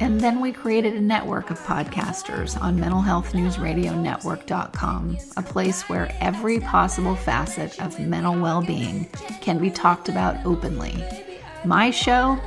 And 0.00 0.20
then 0.20 0.40
we 0.40 0.52
created 0.52 0.94
a 0.94 1.00
network 1.00 1.50
of 1.50 1.58
podcasters 1.60 2.60
on 2.60 2.78
mentalhealthnewsradionetwork.com, 2.78 5.18
a 5.36 5.42
place 5.42 5.88
where 5.88 6.16
every 6.20 6.60
possible 6.60 7.16
facet 7.16 7.82
of 7.82 7.98
mental 7.98 8.40
well 8.40 8.62
being 8.62 9.06
can 9.40 9.58
be 9.58 9.70
talked 9.70 10.08
about 10.08 10.36
openly. 10.46 11.04
My 11.64 11.90
show, 11.90 12.38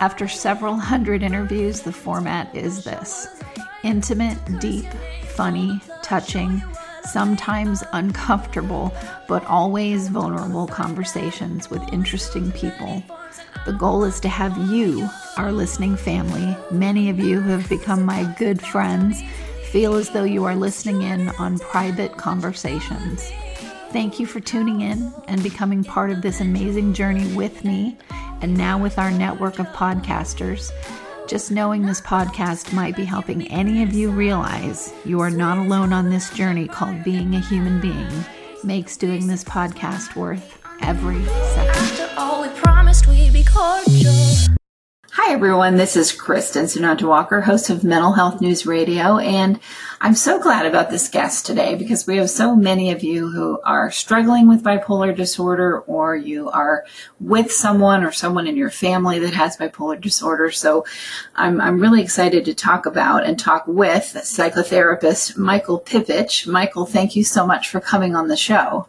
after 0.00 0.26
several 0.26 0.74
hundred 0.74 1.22
interviews, 1.22 1.82
the 1.82 1.92
format 1.92 2.52
is 2.54 2.82
this 2.82 3.28
intimate, 3.84 4.38
deep, 4.58 4.86
funny, 5.28 5.80
touching, 6.02 6.60
sometimes 7.04 7.82
uncomfortable, 7.92 8.92
but 9.28 9.44
always 9.46 10.08
vulnerable 10.08 10.66
conversations 10.66 11.70
with 11.70 11.92
interesting 11.92 12.52
people. 12.52 13.02
The 13.66 13.72
goal 13.72 14.04
is 14.04 14.20
to 14.20 14.28
have 14.28 14.56
you, 14.70 15.08
our 15.36 15.52
listening 15.52 15.96
family, 15.96 16.56
many 16.70 17.10
of 17.10 17.18
you 17.18 17.40
who 17.40 17.50
have 17.50 17.68
become 17.68 18.02
my 18.04 18.24
good 18.38 18.60
friends, 18.62 19.22
feel 19.70 19.94
as 19.94 20.10
though 20.10 20.24
you 20.24 20.44
are 20.44 20.56
listening 20.56 21.02
in 21.02 21.28
on 21.38 21.58
private 21.58 22.16
conversations. 22.16 23.30
Thank 23.90 24.20
you 24.20 24.26
for 24.26 24.40
tuning 24.40 24.82
in 24.82 25.12
and 25.28 25.42
becoming 25.42 25.84
part 25.84 26.10
of 26.10 26.22
this 26.22 26.40
amazing 26.40 26.94
journey 26.94 27.34
with 27.34 27.64
me 27.64 27.96
and 28.40 28.56
now 28.56 28.78
with 28.78 28.98
our 28.98 29.10
network 29.10 29.58
of 29.58 29.66
podcasters. 29.68 30.70
Just 31.28 31.50
knowing 31.50 31.84
this 31.84 32.00
podcast 32.00 32.72
might 32.72 32.96
be 32.96 33.04
helping 33.04 33.46
any 33.48 33.82
of 33.82 33.92
you 33.92 34.08
realize 34.10 34.94
you 35.04 35.20
are 35.20 35.28
not 35.28 35.58
alone 35.58 35.92
on 35.92 36.08
this 36.08 36.30
journey 36.30 36.66
called 36.66 37.04
being 37.04 37.34
a 37.34 37.38
human 37.38 37.82
being 37.82 38.08
makes 38.64 38.96
doing 38.96 39.26
this 39.26 39.44
podcast 39.44 40.16
worth 40.16 40.58
every 40.80 41.22
second. 41.26 41.76
After 41.76 42.10
all, 42.16 42.40
we 42.40 42.48
promised 42.48 43.08
we'd 43.08 43.34
be 43.34 43.44
cordial. 43.44 44.27
Hi, 45.20 45.32
everyone. 45.32 45.76
This 45.76 45.96
is 45.96 46.12
Kristen 46.12 46.66
Sunanta 46.66 47.02
Walker, 47.02 47.40
host 47.40 47.70
of 47.70 47.82
Mental 47.82 48.12
Health 48.12 48.40
News 48.40 48.64
Radio, 48.66 49.18
and 49.18 49.58
I'm 50.00 50.14
so 50.14 50.40
glad 50.40 50.64
about 50.64 50.90
this 50.90 51.08
guest 51.08 51.44
today 51.44 51.74
because 51.74 52.06
we 52.06 52.18
have 52.18 52.30
so 52.30 52.54
many 52.54 52.92
of 52.92 53.02
you 53.02 53.28
who 53.28 53.60
are 53.64 53.90
struggling 53.90 54.46
with 54.46 54.62
bipolar 54.62 55.14
disorder 55.14 55.80
or 55.80 56.14
you 56.14 56.48
are 56.50 56.84
with 57.18 57.50
someone 57.50 58.04
or 58.04 58.12
someone 58.12 58.46
in 58.46 58.56
your 58.56 58.70
family 58.70 59.18
that 59.18 59.34
has 59.34 59.56
bipolar 59.56 60.00
disorder. 60.00 60.52
So 60.52 60.86
I'm, 61.34 61.60
I'm 61.60 61.80
really 61.80 62.00
excited 62.00 62.44
to 62.44 62.54
talk 62.54 62.86
about 62.86 63.26
and 63.26 63.36
talk 63.36 63.66
with 63.66 64.14
psychotherapist 64.22 65.36
Michael 65.36 65.80
Pipich. 65.80 66.46
Michael, 66.46 66.86
thank 66.86 67.16
you 67.16 67.24
so 67.24 67.44
much 67.44 67.68
for 67.68 67.80
coming 67.80 68.14
on 68.14 68.28
the 68.28 68.36
show. 68.36 68.86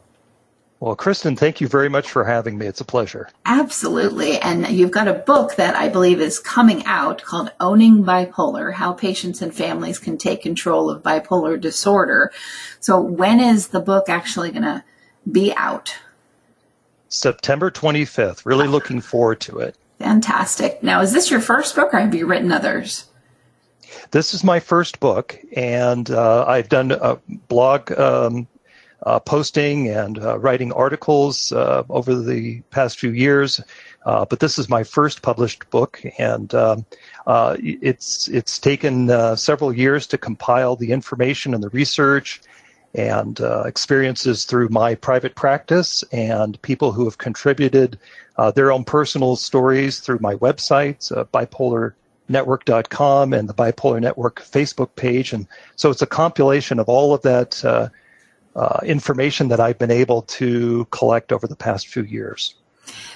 Well, 0.79 0.95
Kristen, 0.95 1.35
thank 1.35 1.59
you 1.59 1.67
very 1.67 1.89
much 1.89 2.09
for 2.09 2.23
having 2.23 2.57
me. 2.57 2.65
It's 2.65 2.79
a 2.79 2.85
pleasure. 2.85 3.29
Absolutely. 3.45 4.39
And 4.39 4.65
you've 4.69 4.91
got 4.91 5.09
a 5.09 5.13
book 5.13 5.55
that 5.55 5.75
I 5.75 5.89
believe 5.89 6.21
is 6.21 6.39
coming 6.39 6.85
out 6.85 7.21
called 7.21 7.51
Owning 7.59 8.05
Bipolar 8.05 8.73
How 8.73 8.93
Patients 8.93 9.41
and 9.41 9.53
Families 9.53 9.99
Can 9.99 10.17
Take 10.17 10.41
Control 10.41 10.89
of 10.89 11.03
Bipolar 11.03 11.59
Disorder. 11.59 12.31
So, 12.79 13.01
when 13.01 13.41
is 13.41 13.67
the 13.67 13.81
book 13.81 14.07
actually 14.07 14.51
going 14.51 14.63
to 14.63 14.85
be 15.29 15.53
out? 15.55 15.97
September 17.09 17.69
25th. 17.69 18.45
Really 18.45 18.67
looking 18.67 19.01
forward 19.01 19.41
to 19.41 19.59
it. 19.59 19.75
Fantastic. 19.97 20.81
Now, 20.81 21.01
is 21.01 21.11
this 21.11 21.29
your 21.29 21.41
first 21.41 21.75
book 21.75 21.93
or 21.93 21.99
have 21.99 22.15
you 22.15 22.25
written 22.25 22.53
others? 22.53 23.05
This 24.11 24.33
is 24.33 24.43
my 24.43 24.59
first 24.59 24.99
book, 24.99 25.37
and 25.55 26.09
uh, 26.09 26.45
I've 26.47 26.69
done 26.69 26.91
a 26.91 27.15
blog 27.47 27.91
um, 27.91 28.47
uh, 29.03 29.19
posting 29.19 29.87
and 29.87 30.19
uh, 30.19 30.37
writing 30.39 30.71
articles 30.73 31.51
uh, 31.51 31.83
over 31.89 32.15
the 32.15 32.61
past 32.69 32.99
few 32.99 33.11
years. 33.11 33.61
Uh, 34.05 34.25
but 34.25 34.39
this 34.39 34.57
is 34.57 34.69
my 34.69 34.83
first 34.83 35.21
published 35.21 35.69
book, 35.69 36.01
and 36.17 36.53
um, 36.55 36.85
uh, 37.27 37.57
it's 37.59 38.27
it's 38.29 38.57
taken 38.57 39.09
uh, 39.09 39.35
several 39.35 39.73
years 39.73 40.07
to 40.07 40.17
compile 40.17 40.75
the 40.75 40.91
information 40.91 41.53
and 41.53 41.61
the 41.61 41.69
research 41.69 42.41
and 42.95 43.39
experiences 43.65 44.45
through 44.45 44.67
my 44.69 44.95
private 44.95 45.35
practice 45.35 46.03
and 46.11 46.59
people 46.63 46.91
who 46.91 47.05
have 47.05 47.19
contributed 47.19 47.99
their 48.55 48.71
own 48.71 48.83
personal 48.83 49.35
stories 49.35 49.99
through 49.99 50.17
my 50.21 50.33
website, 50.35 50.97
bipolarnetwork.com, 51.31 53.33
and 53.33 53.47
the 53.47 53.53
Bipolar 53.53 54.01
Network 54.01 54.41
Facebook 54.41 54.95
page. 54.95 55.33
And 55.33 55.45
so 55.75 55.91
it's 55.91 56.01
a 56.01 56.07
compilation 56.07 56.79
of 56.79 56.89
all 56.89 57.13
of 57.13 57.21
that 57.21 57.91
uh, 58.59 58.81
information 58.83 59.47
that 59.47 59.61
I've 59.61 59.79
been 59.79 59.89
able 59.89 60.23
to 60.23 60.85
collect 60.91 61.31
over 61.31 61.47
the 61.47 61.55
past 61.55 61.87
few 61.87 62.03
years. 62.03 62.55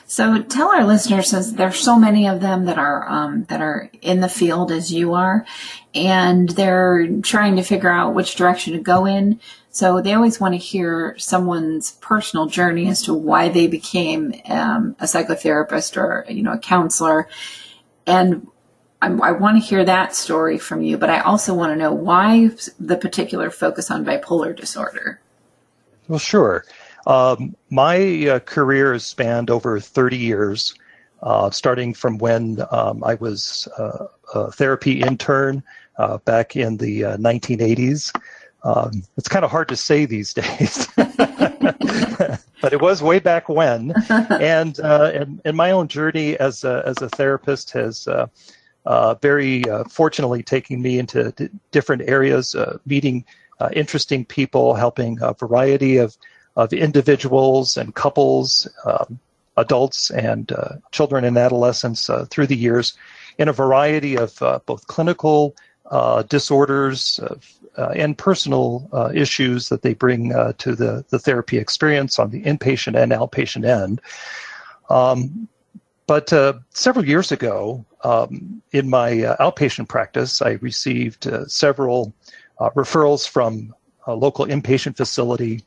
So 0.06 0.42
tell 0.44 0.70
our 0.70 0.86
listeners, 0.86 1.30
since 1.30 1.52
there's 1.52 1.80
so 1.80 2.00
many 2.00 2.28
of 2.28 2.40
them 2.40 2.66
that 2.66 2.78
are 2.78 3.09
um, 3.09 3.44
that 3.46 3.62
are 3.62 3.90
in 4.02 4.22
the 4.22 4.30
field 4.30 4.72
as 4.72 4.94
you 4.94 5.16
are, 5.16 5.46
and 5.94 6.48
they're 6.50 7.08
trying 7.22 7.58
to 7.58 7.64
figure 7.64 7.92
out 7.92 8.14
which 8.14 8.36
direction 8.36 8.74
to 8.74 8.80
go 8.80 9.06
in. 9.06 9.42
So 9.70 10.02
they 10.02 10.14
always 10.14 10.40
want 10.40 10.54
to 10.54 10.59
hear 10.59 11.16
someone's 11.18 11.94
personal 11.94 12.46
journey 12.46 12.88
as 12.88 13.02
to 13.04 13.14
why 13.14 13.50
they 13.50 13.68
became 13.68 14.34
um, 14.46 14.96
a 15.00 15.06
psychotherapist 15.06 15.98
or 15.98 16.25
you 16.30 16.44
know 16.44 16.54
a 16.54 16.60
counselor, 16.60 17.28
and 18.08 18.48
I, 19.02 19.08
I 19.08 19.31
want 19.31 19.62
to 19.62 19.68
hear 19.68 19.84
that 19.84 20.16
story 20.16 20.58
from 20.58 20.84
you. 20.84 20.98
But 20.98 21.10
I 21.10 21.20
also 21.20 21.54
want 21.54 21.74
to 21.74 21.75
know 21.75 21.94
why 21.94 22.52
the 22.80 22.96
particular 22.96 23.50
focus 23.50 23.92
on 23.92 24.06
bipolar 24.06 24.56
disorder. 24.56 25.20
Well, 26.13 26.19
sure. 26.19 26.63
Um, 27.07 27.56
my 27.72 28.28
uh, 28.28 28.40
career 28.41 28.94
has 28.94 29.03
spanned 29.03 29.50
over 29.50 29.79
30 29.79 30.16
years, 30.16 30.75
uh, 31.24 31.50
starting 31.50 31.96
from 31.96 32.19
when 32.19 32.59
um, 32.69 33.03
I 33.03 33.16
was 33.16 33.68
uh, 33.79 34.06
a 34.35 34.51
therapy 34.51 35.01
intern 35.01 35.63
uh, 35.97 36.19
back 36.19 36.56
in 36.56 36.78
the 36.78 37.01
1980s. 37.01 38.16
Uh, 38.63 38.69
um, 38.69 39.03
it's 39.18 39.28
kind 39.28 39.44
of 39.44 39.50
hard 39.50 39.69
to 39.69 39.75
say 39.75 40.06
these 40.06 40.34
days, 40.35 40.88
but 40.96 42.72
it 42.72 42.80
was 42.80 43.01
way 43.01 43.18
back 43.18 43.50
when. 43.50 43.91
And, 44.07 44.80
uh, 44.81 45.09
and, 45.16 45.41
and 45.44 45.57
my 45.57 45.72
own 45.72 45.88
journey 45.88 46.38
as 46.38 46.63
a, 46.63 46.84
as 46.85 47.01
a 47.01 47.09
therapist 47.09 47.72
has 47.72 48.07
very 49.19 49.63
fortunately 49.90 50.44
taken 50.44 50.80
me 50.80 51.00
into 51.00 51.31
d- 51.31 51.50
different 51.72 52.03
areas, 52.03 52.56
meeting 52.85 53.25
interesting 53.74 54.25
people, 54.25 54.75
helping 54.75 55.18
a 55.22 55.34
variety 55.34 55.97
of, 55.97 56.18
of 56.56 56.74
individuals 56.74 57.78
and 57.78 57.96
couples, 57.96 58.68
um, 58.86 59.19
adults 59.58 60.09
and 60.12 60.52
uh, 60.52 60.75
children 60.91 61.24
and 61.24 61.38
adolescents 61.38 62.09
uh, 62.09 62.25
through 62.25 62.47
the 62.47 62.56
years 62.56 62.94
in 63.38 63.47
a 63.47 63.53
variety 63.53 64.18
of 64.18 64.42
uh, 64.42 64.59
both 64.66 64.88
clinical 64.88 65.56
uh, 65.92 66.24
disorders 66.24 67.19
uh, 67.78 67.90
and 67.96 68.18
personal 68.18 68.90
issues 69.13 69.69
that 69.69 69.81
they 69.81 69.94
bring 69.94 70.30
to 70.58 70.75
the, 70.75 71.03
the 71.09 71.19
therapy 71.19 71.58
experience 71.58 72.19
on 72.19 72.30
the 72.30 72.44
inpatient 72.44 72.96
and 72.96 73.12
outpatient 73.12 73.66
end. 73.66 74.00
Um, 74.90 75.47
but 76.06 76.30
several 76.69 77.06
years 77.06 77.31
ago, 77.31 77.84
um, 78.03 78.62
in 78.72 78.90
my 78.90 79.12
outpatient 79.40 79.88
practice, 79.88 80.42
I 80.42 80.52
received 80.62 81.28
several 81.47 82.13
uh, 82.60 82.70
referrals 82.72 83.28
from 83.28 83.74
a 84.08 84.16
local 84.16 84.46
inpatient 84.46 84.98
facility 84.98 85.64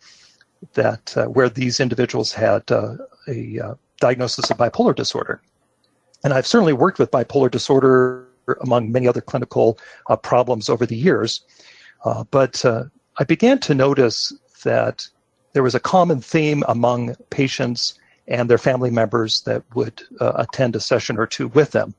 that 0.75 1.17
uh, 1.17 1.27
where 1.27 1.49
these 1.49 1.81
individuals 1.81 2.33
had 2.33 2.71
uh, 2.71 2.97
a 3.29 3.61
uh, 3.61 3.75
diagnosis 4.01 4.51
of 4.51 4.57
bipolar 4.57 4.95
disorder. 4.95 5.41
And 6.25 6.33
I've 6.33 6.47
certainly 6.47 6.73
worked 6.73 6.99
with 6.99 7.11
bipolar 7.11 7.51
disorder 7.51 8.27
among 8.61 8.93
many 8.93 9.09
other 9.09 9.21
clinical 9.21 9.79
uh, 10.09 10.17
problems 10.17 10.69
over 10.69 10.87
the 10.87 10.97
years, 10.97 11.41
uh, 12.05 12.25
but 12.31 12.65
I 13.19 13.25
began 13.25 13.59
to 13.61 13.75
notice 13.75 14.33
that 14.63 15.09
there 15.53 15.63
was 15.63 15.75
a 15.75 15.81
common 15.81 16.21
theme 16.21 16.63
among 16.69 17.15
patients 17.31 17.95
and 18.29 18.51
their 18.51 18.59
family 18.59 18.91
members 18.91 19.43
that 19.43 19.63
would 19.75 20.03
attend 20.21 20.77
a 20.77 20.81
session 20.81 21.17
or 21.17 21.27
two 21.27 21.49
with 21.49 21.71
them. 21.71 21.95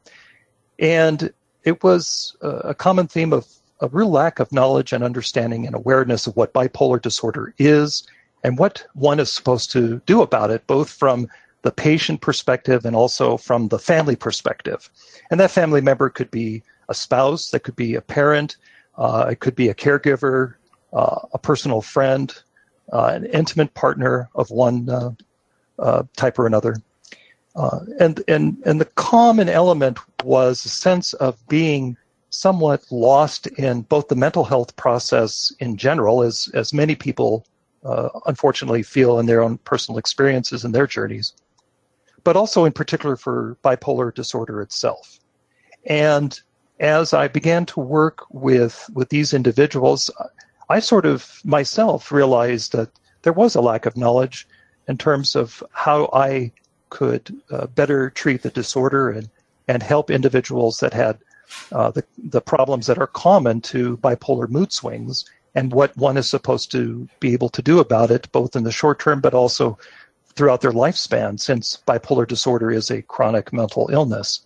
And 0.77 1.33
it 1.63 1.83
was 1.83 2.37
a 2.41 2.75
common 2.75 3.07
theme 3.07 3.33
of 3.33 3.47
a 3.79 3.87
real 3.89 4.09
lack 4.09 4.39
of 4.39 4.51
knowledge 4.51 4.93
and 4.93 5.03
understanding 5.03 5.65
and 5.65 5.75
awareness 5.75 6.27
of 6.27 6.35
what 6.35 6.53
bipolar 6.53 7.01
disorder 7.01 7.53
is 7.57 8.03
and 8.43 8.57
what 8.57 8.85
one 8.93 9.19
is 9.19 9.31
supposed 9.31 9.71
to 9.71 10.01
do 10.05 10.21
about 10.21 10.51
it, 10.51 10.65
both 10.67 10.89
from 10.89 11.27
the 11.63 11.71
patient 11.71 12.21
perspective 12.21 12.85
and 12.85 12.95
also 12.95 13.37
from 13.37 13.67
the 13.67 13.79
family 13.79 14.15
perspective. 14.15 14.89
And 15.29 15.39
that 15.39 15.51
family 15.51 15.81
member 15.81 16.09
could 16.09 16.31
be 16.31 16.63
a 16.89 16.93
spouse, 16.93 17.51
that 17.51 17.61
could 17.61 17.75
be 17.75 17.95
a 17.95 18.01
parent, 18.01 18.57
Uh, 18.97 19.29
it 19.31 19.39
could 19.39 19.55
be 19.55 19.69
a 19.69 19.75
caregiver, 19.75 20.55
uh, 20.91 21.19
a 21.31 21.37
personal 21.37 21.81
friend, 21.81 22.33
uh, 22.91 23.11
an 23.13 23.25
intimate 23.25 23.71
partner 23.75 24.27
of 24.33 24.49
one 24.49 24.89
uh, 24.89 25.11
uh, 25.77 26.01
type 26.15 26.39
or 26.39 26.47
another. 26.47 26.75
and, 27.99 28.23
and, 28.27 28.57
and 28.65 28.81
the 28.81 28.89
common 28.95 29.49
element 29.49 29.99
was 30.23 30.65
a 30.65 30.69
sense 30.69 31.13
of 31.13 31.35
being 31.47 31.95
somewhat 32.29 32.83
lost 32.91 33.47
in 33.47 33.81
both 33.81 34.07
the 34.07 34.15
mental 34.15 34.43
health 34.43 34.75
process 34.75 35.51
in 35.59 35.77
general, 35.77 36.21
as, 36.21 36.49
as 36.53 36.73
many 36.73 36.95
people 36.95 37.45
unfortunately 38.25 38.83
feel 38.83 39.19
in 39.19 39.25
their 39.25 39.41
own 39.41 39.57
personal 39.59 39.97
experiences 39.97 40.65
and 40.65 40.73
their 40.73 40.87
journeys, 40.87 41.33
but 42.23 42.35
also 42.35 42.65
in 42.65 42.73
particular 42.73 43.15
for 43.15 43.57
bipolar 43.63 44.13
disorder 44.13 44.61
itself. 44.61 45.19
And 45.85 46.39
as 46.79 47.13
I 47.13 47.27
began 47.27 47.65
to 47.67 47.79
work 47.79 48.25
with 48.29 48.89
with 48.93 49.09
these 49.09 49.33
individuals, 49.33 50.11
I 50.69 50.79
sort 50.79 51.05
of 51.05 51.39
myself 51.43 52.11
realized 52.11 52.73
that 52.73 52.89
there 53.21 53.33
was 53.33 53.55
a 53.55 53.61
lack 53.61 53.85
of 53.85 53.97
knowledge 53.97 54.47
in 54.87 54.97
terms 54.97 55.35
of 55.35 55.63
how 55.71 56.09
I 56.13 56.51
could 56.89 57.35
uh, 57.49 57.67
better 57.67 58.09
treat 58.09 58.41
the 58.43 58.49
disorder 58.49 59.09
and 59.09 59.29
and 59.67 59.83
help 59.83 60.11
individuals 60.11 60.77
that 60.79 60.93
had 60.93 61.17
uh, 61.71 61.91
the 61.91 62.03
the 62.17 62.41
problems 62.41 62.87
that 62.87 62.97
are 62.97 63.07
common 63.07 63.61
to 63.61 63.97
bipolar 63.97 64.49
mood 64.49 64.71
swings 64.71 65.25
and 65.55 65.71
what 65.71 65.95
one 65.97 66.17
is 66.17 66.29
supposed 66.29 66.71
to 66.71 67.07
be 67.19 67.33
able 67.33 67.49
to 67.49 67.61
do 67.61 67.79
about 67.79 68.11
it, 68.11 68.31
both 68.31 68.55
in 68.55 68.63
the 68.63 68.71
short 68.71 68.99
term 68.99 69.19
but 69.19 69.33
also 69.33 69.77
throughout 70.35 70.61
their 70.61 70.71
lifespan, 70.71 71.39
since 71.39 71.81
bipolar 71.87 72.27
disorder 72.27 72.71
is 72.71 72.91
a 72.91 73.01
chronic 73.01 73.51
mental 73.51 73.89
illness. 73.91 74.45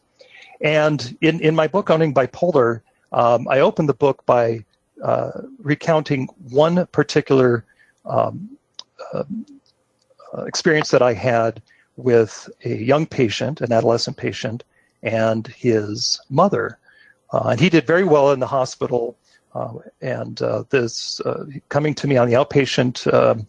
And 0.61 1.17
in, 1.21 1.41
in 1.41 1.55
my 1.55 1.67
book, 1.67 1.89
Owning 1.89 2.13
Bipolar, 2.13 2.81
um, 3.11 3.47
I 3.49 3.59
opened 3.59 3.89
the 3.89 3.93
book 3.93 4.25
by 4.25 4.63
uh, 5.03 5.31
recounting 5.59 6.27
one 6.49 6.85
particular 6.87 7.65
um, 8.05 8.57
uh, 9.13 9.23
experience 10.45 10.91
that 10.91 11.01
I 11.01 11.13
had 11.13 11.61
with 11.97 12.49
a 12.63 12.69
young 12.69 13.05
patient, 13.05 13.59
an 13.59 13.73
adolescent 13.73 14.15
patient, 14.15 14.63
and 15.03 15.47
his 15.47 16.21
mother. 16.29 16.77
Uh, 17.31 17.49
and 17.51 17.59
he 17.59 17.69
did 17.69 17.87
very 17.87 18.03
well 18.03 18.31
in 18.31 18.39
the 18.39 18.47
hospital. 18.47 19.17
Uh, 19.53 19.73
and 20.01 20.41
uh, 20.41 20.63
this 20.69 21.19
uh, 21.21 21.45
coming 21.69 21.93
to 21.93 22.07
me 22.07 22.17
on 22.17 22.29
the 22.29 22.35
outpatient 22.35 23.11
um, 23.13 23.45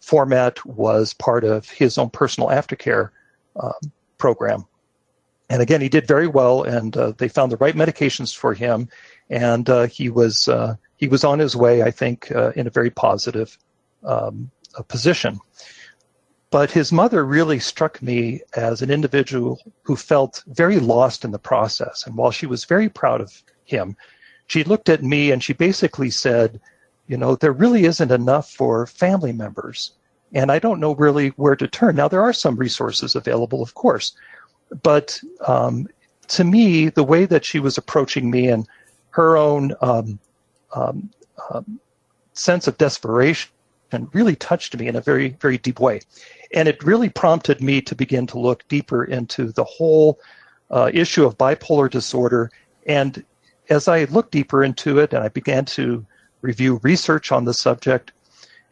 format 0.00 0.64
was 0.66 1.14
part 1.14 1.44
of 1.44 1.68
his 1.68 1.98
own 1.98 2.10
personal 2.10 2.48
aftercare 2.48 3.10
program 4.18 4.64
and 5.52 5.60
again, 5.60 5.82
he 5.82 5.90
did 5.90 6.06
very 6.06 6.26
well, 6.26 6.62
and 6.62 6.96
uh, 6.96 7.12
they 7.18 7.28
found 7.28 7.52
the 7.52 7.58
right 7.58 7.74
medications 7.74 8.34
for 8.34 8.54
him, 8.54 8.88
and 9.28 9.68
uh, 9.68 9.86
he 9.86 10.08
was 10.08 10.48
uh, 10.48 10.76
he 10.96 11.08
was 11.08 11.24
on 11.24 11.38
his 11.38 11.54
way, 11.54 11.82
I 11.82 11.90
think, 11.90 12.32
uh, 12.32 12.52
in 12.56 12.66
a 12.66 12.70
very 12.70 12.88
positive 12.88 13.58
um, 14.02 14.50
position. 14.88 15.40
But 16.52 16.70
his 16.70 16.92
mother 16.92 17.24
really 17.24 17.58
struck 17.58 18.00
me 18.00 18.42
as 18.54 18.82
an 18.82 18.90
individual 18.90 19.58
who 19.82 19.96
felt 19.96 20.44
very 20.46 20.78
lost 20.78 21.24
in 21.24 21.32
the 21.32 21.38
process. 21.38 22.06
And 22.06 22.14
while 22.14 22.30
she 22.30 22.46
was 22.46 22.64
very 22.64 22.88
proud 22.88 23.20
of 23.20 23.42
him, 23.64 23.96
she 24.46 24.62
looked 24.62 24.88
at 24.88 25.02
me 25.02 25.32
and 25.32 25.42
she 25.42 25.54
basically 25.54 26.10
said, 26.10 26.60
"You 27.08 27.16
know, 27.16 27.34
there 27.34 27.52
really 27.52 27.84
isn't 27.86 28.12
enough 28.12 28.48
for 28.50 28.86
family 28.86 29.32
members." 29.32 29.92
and 30.34 30.50
I 30.50 30.58
don't 30.58 30.80
know 30.80 30.94
really 30.94 31.28
where 31.30 31.56
to 31.56 31.68
turn. 31.68 31.96
Now, 31.96 32.08
there 32.08 32.22
are 32.22 32.32
some 32.32 32.56
resources 32.56 33.14
available, 33.14 33.62
of 33.62 33.74
course, 33.74 34.14
but 34.82 35.20
um, 35.46 35.88
to 36.28 36.44
me, 36.44 36.88
the 36.88 37.04
way 37.04 37.26
that 37.26 37.44
she 37.44 37.58
was 37.58 37.76
approaching 37.76 38.30
me 38.30 38.48
and 38.48 38.66
her 39.10 39.36
own 39.36 39.74
um, 39.82 40.18
um, 40.74 41.10
um, 41.50 41.80
sense 42.32 42.66
of 42.66 42.78
desperation 42.78 43.50
really 44.12 44.36
touched 44.36 44.76
me 44.76 44.88
in 44.88 44.96
a 44.96 45.00
very, 45.00 45.30
very 45.40 45.58
deep 45.58 45.80
way. 45.80 46.00
And 46.54 46.68
it 46.68 46.82
really 46.82 47.08
prompted 47.08 47.60
me 47.60 47.80
to 47.82 47.94
begin 47.94 48.26
to 48.28 48.38
look 48.38 48.66
deeper 48.68 49.04
into 49.04 49.52
the 49.52 49.64
whole 49.64 50.18
uh, 50.70 50.90
issue 50.92 51.24
of 51.24 51.38
bipolar 51.38 51.90
disorder. 51.90 52.50
And 52.86 53.24
as 53.68 53.88
I 53.88 54.04
looked 54.04 54.32
deeper 54.32 54.64
into 54.64 54.98
it 54.98 55.12
and 55.12 55.22
I 55.22 55.28
began 55.28 55.64
to 55.66 56.04
review 56.40 56.80
research 56.82 57.30
on 57.32 57.44
the 57.44 57.54
subject 57.54 58.12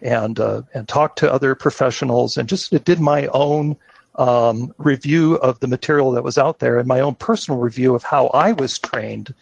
and 0.02 0.40
uh, 0.40 0.62
and 0.74 0.88
talk 0.88 1.16
to 1.16 1.32
other 1.32 1.54
professionals 1.54 2.36
and 2.36 2.48
just 2.48 2.72
did 2.84 3.00
my 3.00 3.26
own 3.28 3.76
um, 4.16 4.74
review 4.78 5.36
of 5.36 5.60
the 5.60 5.68
material 5.68 6.10
that 6.12 6.24
was 6.24 6.38
out 6.38 6.58
there 6.58 6.78
and 6.78 6.88
my 6.88 7.00
own 7.00 7.14
personal 7.14 7.60
review 7.60 7.94
of 7.94 8.02
how 8.02 8.26
I 8.28 8.52
was 8.52 8.78
trained 8.78 9.34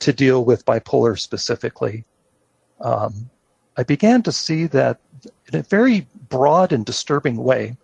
to 0.00 0.12
deal 0.12 0.44
with 0.44 0.64
bipolar 0.64 1.18
specifically, 1.18 2.04
um, 2.80 3.30
I 3.76 3.82
began 3.82 4.22
to 4.22 4.32
see 4.32 4.66
that 4.66 5.00
in 5.52 5.58
a 5.58 5.62
very 5.62 6.06
broad 6.28 6.72
and 6.72 6.84
disturbing 6.84 7.36
way, 7.36 7.76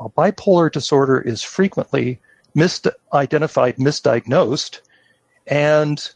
uh, 0.00 0.08
bipolar 0.08 0.70
disorder 0.70 1.20
is 1.20 1.42
frequently 1.42 2.18
misidentified, 2.56 3.76
misdiagnosed, 3.76 4.80
and 5.46 6.12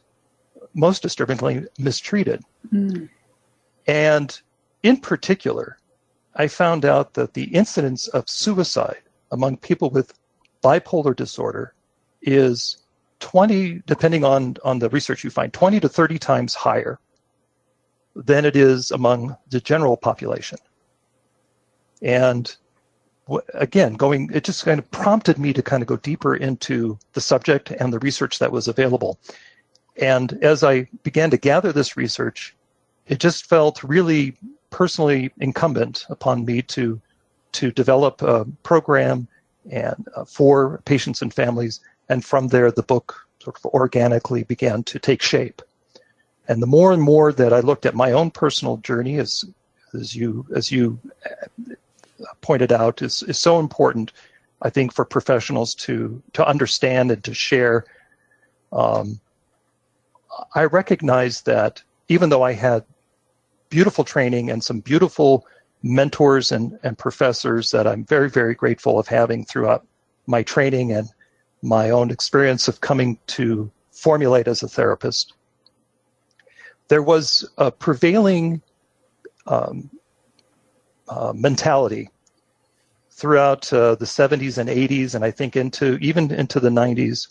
most 0.74 1.02
disturbingly, 1.02 1.64
mistreated. 1.78 2.42
Mm. 2.72 3.08
And 3.86 4.40
in 4.82 4.98
particular, 4.98 5.78
I 6.36 6.46
found 6.46 6.84
out 6.84 7.14
that 7.14 7.34
the 7.34 7.44
incidence 7.44 8.06
of 8.08 8.28
suicide 8.28 9.02
among 9.32 9.56
people 9.58 9.90
with 9.90 10.14
bipolar 10.62 11.14
disorder 11.14 11.74
is 12.22 12.78
20, 13.20 13.82
depending 13.86 14.24
on, 14.24 14.56
on 14.64 14.78
the 14.78 14.88
research 14.90 15.24
you 15.24 15.30
find, 15.30 15.52
20 15.52 15.80
to 15.80 15.88
30 15.88 16.18
times 16.18 16.54
higher 16.54 16.98
than 18.14 18.44
it 18.44 18.56
is 18.56 18.90
among 18.90 19.36
the 19.50 19.60
general 19.60 19.96
population. 19.96 20.58
And 22.02 22.54
again, 23.54 23.94
going, 23.94 24.30
it 24.32 24.44
just 24.44 24.64
kind 24.64 24.78
of 24.78 24.90
prompted 24.90 25.38
me 25.38 25.52
to 25.52 25.62
kind 25.62 25.82
of 25.82 25.86
go 25.86 25.96
deeper 25.96 26.34
into 26.34 26.98
the 27.12 27.20
subject 27.20 27.70
and 27.70 27.92
the 27.92 27.98
research 27.98 28.38
that 28.38 28.52
was 28.52 28.68
available. 28.68 29.18
And 30.00 30.38
as 30.42 30.62
I 30.64 30.88
began 31.02 31.30
to 31.30 31.36
gather 31.36 31.72
this 31.72 31.96
research, 31.96 32.54
it 33.06 33.18
just 33.18 33.46
felt 33.46 33.82
really 33.82 34.36
personally 34.70 35.32
incumbent 35.40 36.04
upon 36.10 36.44
me 36.44 36.62
to 36.62 37.00
to 37.52 37.72
develop 37.72 38.20
a 38.20 38.44
program 38.62 39.26
and 39.70 40.06
uh, 40.14 40.24
for 40.24 40.82
patients 40.84 41.22
and 41.22 41.32
families. 41.32 41.80
And 42.10 42.22
from 42.22 42.48
there, 42.48 42.70
the 42.70 42.82
book 42.82 43.26
sort 43.42 43.56
of 43.56 43.64
organically 43.66 44.44
began 44.44 44.82
to 44.84 44.98
take 44.98 45.22
shape. 45.22 45.62
And 46.46 46.62
the 46.62 46.66
more 46.66 46.92
and 46.92 47.02
more 47.02 47.32
that 47.32 47.52
I 47.52 47.60
looked 47.60 47.86
at 47.86 47.94
my 47.94 48.12
own 48.12 48.30
personal 48.30 48.76
journey, 48.78 49.18
as 49.18 49.44
as 49.94 50.14
you 50.14 50.46
as 50.54 50.70
you 50.70 50.98
uh, 51.26 51.74
pointed 52.40 52.72
out, 52.72 53.02
is 53.02 53.22
is 53.24 53.38
so 53.38 53.58
important. 53.58 54.12
I 54.62 54.70
think 54.70 54.92
for 54.92 55.04
professionals 55.04 55.74
to 55.76 56.22
to 56.32 56.46
understand 56.46 57.10
and 57.10 57.22
to 57.24 57.34
share. 57.34 57.84
Um, 58.72 59.20
I 60.54 60.64
recognize 60.64 61.42
that 61.42 61.82
even 62.08 62.28
though 62.28 62.42
I 62.42 62.52
had 62.52 62.84
beautiful 63.70 64.04
training 64.04 64.50
and 64.50 64.62
some 64.62 64.80
beautiful 64.80 65.46
mentors 65.82 66.52
and, 66.52 66.78
and 66.82 66.98
professors 66.98 67.70
that 67.70 67.86
I'm 67.86 68.04
very, 68.04 68.28
very 68.28 68.54
grateful 68.54 68.98
of 68.98 69.06
having 69.06 69.44
throughout 69.44 69.86
my 70.26 70.42
training 70.42 70.92
and 70.92 71.08
my 71.62 71.90
own 71.90 72.10
experience 72.10 72.68
of 72.68 72.80
coming 72.80 73.18
to 73.28 73.70
formulate 73.90 74.48
as 74.48 74.62
a 74.62 74.68
therapist. 74.68 75.34
There 76.88 77.02
was 77.02 77.48
a 77.58 77.70
prevailing 77.70 78.62
um, 79.46 79.90
uh, 81.08 81.32
mentality 81.34 82.10
throughout 83.10 83.72
uh, 83.72 83.96
the 83.96 84.04
70s 84.04 84.58
and 84.58 84.68
80s, 84.68 85.14
and 85.14 85.24
I 85.24 85.30
think 85.30 85.56
into 85.56 85.98
even 85.98 86.30
into 86.30 86.60
the 86.60 86.68
90s, 86.68 87.28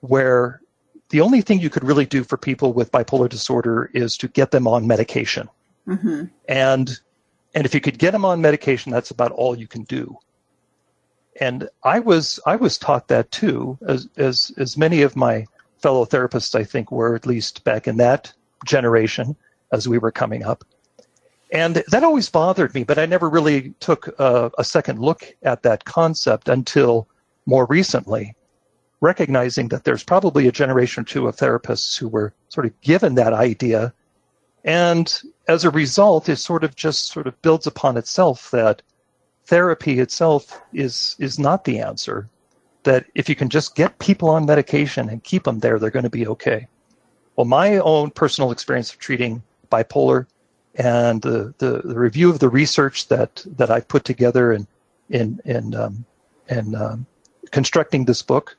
where 0.00 0.60
the 1.08 1.20
only 1.20 1.40
thing 1.40 1.60
you 1.60 1.70
could 1.70 1.84
really 1.84 2.04
do 2.04 2.24
for 2.24 2.36
people 2.36 2.72
with 2.72 2.92
bipolar 2.92 3.28
disorder 3.28 3.90
is 3.94 4.16
to 4.18 4.28
get 4.28 4.50
them 4.50 4.66
on 4.66 4.86
medication. 4.86 5.48
Mm-hmm. 5.86 6.24
And 6.48 7.00
and 7.54 7.64
if 7.64 7.74
you 7.74 7.80
could 7.80 7.98
get 7.98 8.10
them 8.10 8.24
on 8.24 8.40
medication, 8.40 8.92
that's 8.92 9.10
about 9.10 9.32
all 9.32 9.56
you 9.56 9.66
can 9.66 9.84
do. 9.84 10.18
And 11.40 11.68
I 11.84 12.00
was 12.00 12.40
I 12.46 12.56
was 12.56 12.76
taught 12.76 13.08
that 13.08 13.30
too, 13.30 13.78
as 13.86 14.08
as 14.16 14.52
as 14.58 14.76
many 14.76 15.02
of 15.02 15.16
my 15.16 15.46
fellow 15.78 16.04
therapists 16.04 16.54
I 16.54 16.64
think 16.64 16.90
were 16.90 17.14
at 17.14 17.26
least 17.26 17.64
back 17.64 17.86
in 17.86 17.98
that 17.98 18.32
generation 18.64 19.36
as 19.72 19.88
we 19.88 19.98
were 19.98 20.10
coming 20.10 20.42
up. 20.42 20.64
And 21.52 21.82
that 21.88 22.04
always 22.04 22.28
bothered 22.28 22.74
me, 22.74 22.84
but 22.84 22.98
I 22.98 23.06
never 23.06 23.30
really 23.30 23.70
took 23.80 24.08
a, 24.18 24.50
a 24.58 24.64
second 24.64 24.98
look 24.98 25.34
at 25.42 25.62
that 25.62 25.84
concept 25.84 26.48
until 26.48 27.08
more 27.46 27.66
recently, 27.66 28.34
recognizing 29.00 29.68
that 29.68 29.84
there's 29.84 30.02
probably 30.02 30.48
a 30.48 30.52
generation 30.52 31.02
or 31.02 31.04
two 31.04 31.28
of 31.28 31.36
therapists 31.36 31.96
who 31.96 32.08
were 32.08 32.34
sort 32.48 32.66
of 32.66 32.80
given 32.80 33.14
that 33.14 33.32
idea 33.32 33.92
and 34.66 35.22
as 35.46 35.64
a 35.64 35.70
result, 35.70 36.28
it 36.28 36.36
sort 36.36 36.64
of 36.64 36.74
just 36.74 37.06
sort 37.06 37.28
of 37.28 37.40
builds 37.40 37.68
upon 37.68 37.96
itself 37.96 38.50
that 38.50 38.82
therapy 39.44 40.00
itself 40.00 40.60
is 40.72 41.14
is 41.20 41.38
not 41.38 41.64
the 41.64 41.78
answer. 41.78 42.28
That 42.82 43.06
if 43.14 43.28
you 43.28 43.36
can 43.36 43.48
just 43.48 43.76
get 43.76 44.00
people 44.00 44.28
on 44.28 44.44
medication 44.44 45.08
and 45.08 45.22
keep 45.22 45.44
them 45.44 45.60
there, 45.60 45.78
they're 45.78 45.90
going 45.90 46.02
to 46.02 46.10
be 46.10 46.26
okay. 46.26 46.66
Well, 47.36 47.44
my 47.44 47.78
own 47.78 48.10
personal 48.10 48.50
experience 48.50 48.92
of 48.92 48.98
treating 48.98 49.42
bipolar 49.70 50.26
and 50.76 51.22
the, 51.22 51.54
the, 51.58 51.82
the 51.84 51.98
review 51.98 52.30
of 52.30 52.38
the 52.38 52.48
research 52.48 53.08
that, 53.08 53.44
that 53.56 53.70
I 53.70 53.80
put 53.80 54.04
together 54.04 54.52
in, 54.52 54.66
in, 55.10 55.40
in, 55.44 55.74
um, 55.74 56.04
in 56.48 56.74
um, 56.74 57.06
constructing 57.50 58.04
this 58.04 58.22
book 58.22 58.56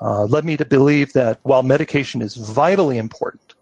uh, 0.00 0.24
led 0.24 0.44
me 0.44 0.56
to 0.56 0.64
believe 0.64 1.12
that 1.12 1.40
while 1.42 1.62
medication 1.62 2.22
is 2.22 2.36
vitally 2.36 2.98
important, 2.98 3.54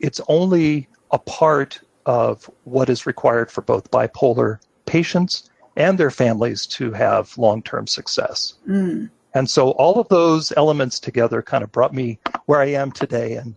it's 0.00 0.20
only 0.28 0.88
a 1.12 1.18
part 1.18 1.80
of 2.06 2.50
what 2.64 2.88
is 2.88 3.06
required 3.06 3.50
for 3.50 3.62
both 3.62 3.90
bipolar 3.92 4.58
patients 4.86 5.50
and 5.76 5.98
their 5.98 6.10
families 6.10 6.66
to 6.66 6.90
have 6.92 7.36
long 7.38 7.62
term 7.62 7.86
success. 7.86 8.54
Mm. 8.68 9.08
And 9.34 9.48
so 9.48 9.70
all 9.72 9.98
of 9.98 10.08
those 10.08 10.52
elements 10.56 10.98
together 10.98 11.40
kind 11.42 11.64
of 11.64 11.72
brought 11.72 11.94
me 11.94 12.18
where 12.46 12.60
I 12.60 12.66
am 12.66 12.92
today. 12.92 13.36
And, 13.36 13.54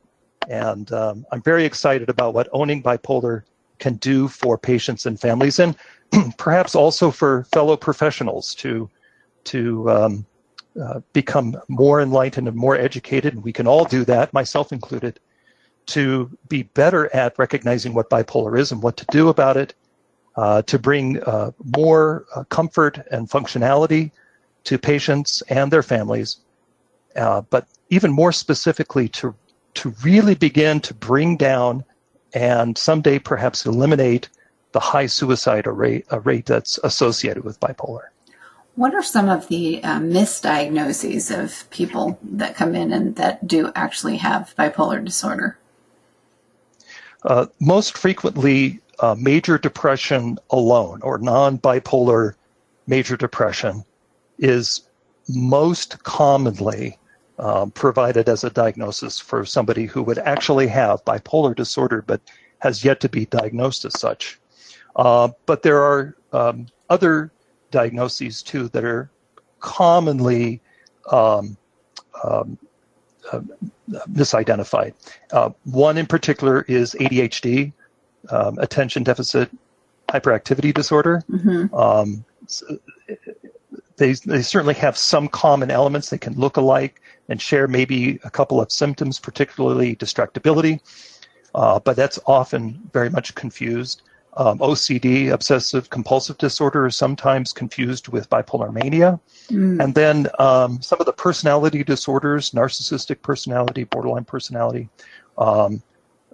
and 0.50 0.92
um, 0.92 1.26
I'm 1.32 1.42
very 1.42 1.66
excited 1.66 2.10
about 2.10 2.34
what 2.34 2.50
owning 2.52 2.82
bipolar 2.82 3.44
can 3.80 3.96
do 3.96 4.28
for 4.28 4.58
patients 4.58 5.06
and 5.06 5.20
families, 5.20 5.60
and 5.60 5.76
perhaps 6.38 6.76
also 6.76 7.12
for 7.12 7.44
fellow 7.46 7.76
professionals 7.78 8.56
to, 8.56 8.90
to 9.46 9.90
um, 9.90 10.26
uh, 10.82 11.00
become 11.14 11.58
more 11.68 12.02
enlightened 12.02 12.48
and 12.48 12.58
more 12.58 12.76
educated. 12.76 13.34
And 13.34 13.44
we 13.44 13.54
can 13.54 13.68
all 13.68 13.86
do 13.86 14.06
that, 14.06 14.34
myself 14.34 14.72
included, 14.72 15.20
to 15.88 16.30
be 16.48 16.64
better 16.64 17.14
at 17.16 17.38
recognizing 17.38 17.94
what 17.94 18.10
bipolar 18.10 18.58
is 18.60 18.72
and 18.72 18.82
what 18.82 18.98
to 18.98 19.06
do 19.12 19.30
about 19.30 19.58
it, 19.58 19.74
uh, 20.36 20.62
to 20.64 20.80
bring 20.80 21.22
uh, 21.24 21.52
more 21.78 22.26
uh, 22.36 22.44
comfort 22.46 23.00
and 23.12 23.30
functionality 23.30 24.12
to 24.66 24.78
patients 24.78 25.42
and 25.50 25.72
their 25.72 25.84
families, 25.84 26.38
uh, 27.16 27.42
but 27.42 27.68
even 27.90 28.12
more 28.12 28.32
specifically 28.32 29.08
to 29.08 29.34
to 29.76 29.94
really 30.04 30.36
begin 30.36 30.80
to 30.82 30.94
bring 30.94 31.38
down 31.38 31.84
and 32.34 32.78
someday 32.78 33.20
perhaps 33.20 33.66
eliminate 33.66 34.30
the 34.72 34.80
high 34.80 35.06
suicide 35.06 35.68
rate, 35.68 36.06
rate 36.24 36.46
that's 36.46 36.78
associated 36.84 37.44
with 37.44 37.60
bipolar. 37.60 38.08
What 38.76 38.94
are 38.94 39.04
some 39.04 39.30
of 39.30 39.48
the 39.48 39.82
uh, 39.84 40.00
misdiagnoses 40.00 41.32
of 41.32 41.70
people 41.70 42.20
that 42.24 42.56
come 42.56 42.76
in 42.76 42.92
and 42.92 43.16
that 43.16 43.48
do 43.48 43.72
actually 43.74 44.18
have 44.18 44.54
bipolar 44.58 45.04
disorder? 45.04 45.58
Uh, 47.24 47.46
most 47.62 47.98
frequently, 47.98 48.82
uh, 49.00 49.16
major 49.18 49.58
depression 49.58 50.38
alone 50.50 51.02
or 51.04 51.18
non 51.18 51.58
bipolar 51.58 52.36
major 52.86 53.16
depression 53.16 53.84
is 54.38 54.82
most 55.30 56.04
commonly 56.04 56.98
um, 57.40 57.72
provided 57.72 58.30
as 58.30 58.44
a 58.44 58.50
diagnosis 58.50 59.20
for 59.20 59.46
somebody 59.46 59.86
who 59.86 60.02
would 60.04 60.18
actually 60.20 60.68
have 60.68 61.04
bipolar 61.06 61.56
disorder 61.56 62.02
but 62.02 62.22
has 62.60 62.84
yet 62.84 63.00
to 63.02 63.10
be 63.10 63.26
diagnosed 63.26 63.86
as 63.86 64.00
such. 64.00 64.40
Uh, 64.96 65.30
but 65.46 65.62
there 65.62 65.82
are 65.82 66.16
um, 66.32 66.68
other 66.90 67.32
diagnoses 67.72 68.42
too 68.42 68.70
that 68.70 68.84
are 68.84 69.10
commonly 69.60 70.62
um, 71.12 71.58
um, 72.24 72.58
uh, 73.32 73.42
misidentified. 74.12 74.94
Uh, 75.32 75.50
one 75.66 75.98
in 75.98 76.06
particular 76.06 76.62
is 76.68 76.96
ADHD, 77.00 77.74
um, 78.30 78.58
attention 78.60 79.04
deficit 79.04 79.50
hyperactivity 80.10 80.74
disorder. 80.74 81.24
Mm-hmm. 81.30 81.74
Um, 81.76 82.26
so 82.48 82.66
they, 83.98 84.14
they 84.14 84.42
certainly 84.42 84.74
have 84.76 84.98
some 84.98 85.28
common 85.28 85.72
elements. 85.72 86.10
They 86.10 86.18
can 86.18 86.34
look 86.34 86.58
alike 86.58 87.02
and 87.30 87.42
share 87.42 87.68
maybe 87.68 88.20
a 88.24 88.30
couple 88.30 88.62
of 88.62 88.72
symptoms, 88.72 89.20
particularly 89.20 89.96
distractibility, 89.96 90.80
uh, 91.56 91.80
but 91.80 91.96
that's 91.96 92.20
often 92.28 92.90
very 92.94 93.10
much 93.10 93.36
confused. 93.36 94.02
Um, 94.38 94.60
OCD, 94.60 95.32
obsessive 95.32 95.90
compulsive 95.90 96.38
disorder, 96.38 96.88
is 96.88 96.98
sometimes 96.98 97.54
confused 97.54 98.10
with 98.10 98.30
bipolar 98.30 98.72
mania. 98.74 99.18
Mm. 99.48 99.82
And 99.82 99.96
then 99.96 100.28
um, 100.40 100.82
some 100.82 101.00
of 101.00 101.06
the 101.06 101.14
personality 101.14 101.86
disorders, 101.86 102.52
narcissistic 102.52 103.22
personality, 103.22 103.86
borderline 103.86 104.26
personality, 104.26 104.90
um, 105.38 105.82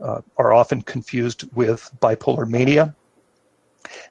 uh, 0.01 0.21
are 0.37 0.51
often 0.51 0.81
confused 0.81 1.47
with 1.53 1.91
bipolar 2.01 2.49
mania. 2.49 2.95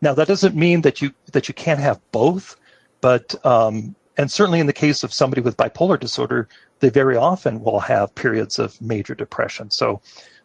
Now, 0.02 0.14
that 0.14 0.28
doesn't 0.28 0.54
mean 0.54 0.82
that 0.82 1.02
you 1.02 1.12
that 1.32 1.48
you 1.48 1.54
can't 1.54 1.80
have 1.80 2.00
both, 2.12 2.56
but 3.00 3.34
um, 3.44 3.94
and 4.16 4.30
certainly 4.30 4.60
in 4.60 4.66
the 4.66 4.72
case 4.72 5.02
of 5.02 5.12
somebody 5.12 5.40
with 5.40 5.56
bipolar 5.56 5.98
disorder, 5.98 6.48
they 6.80 6.90
very 6.90 7.16
often 7.16 7.62
will 7.62 7.80
have 7.80 8.14
periods 8.14 8.58
of 8.58 8.80
major 8.80 9.14
depression. 9.14 9.70
So 9.70 10.00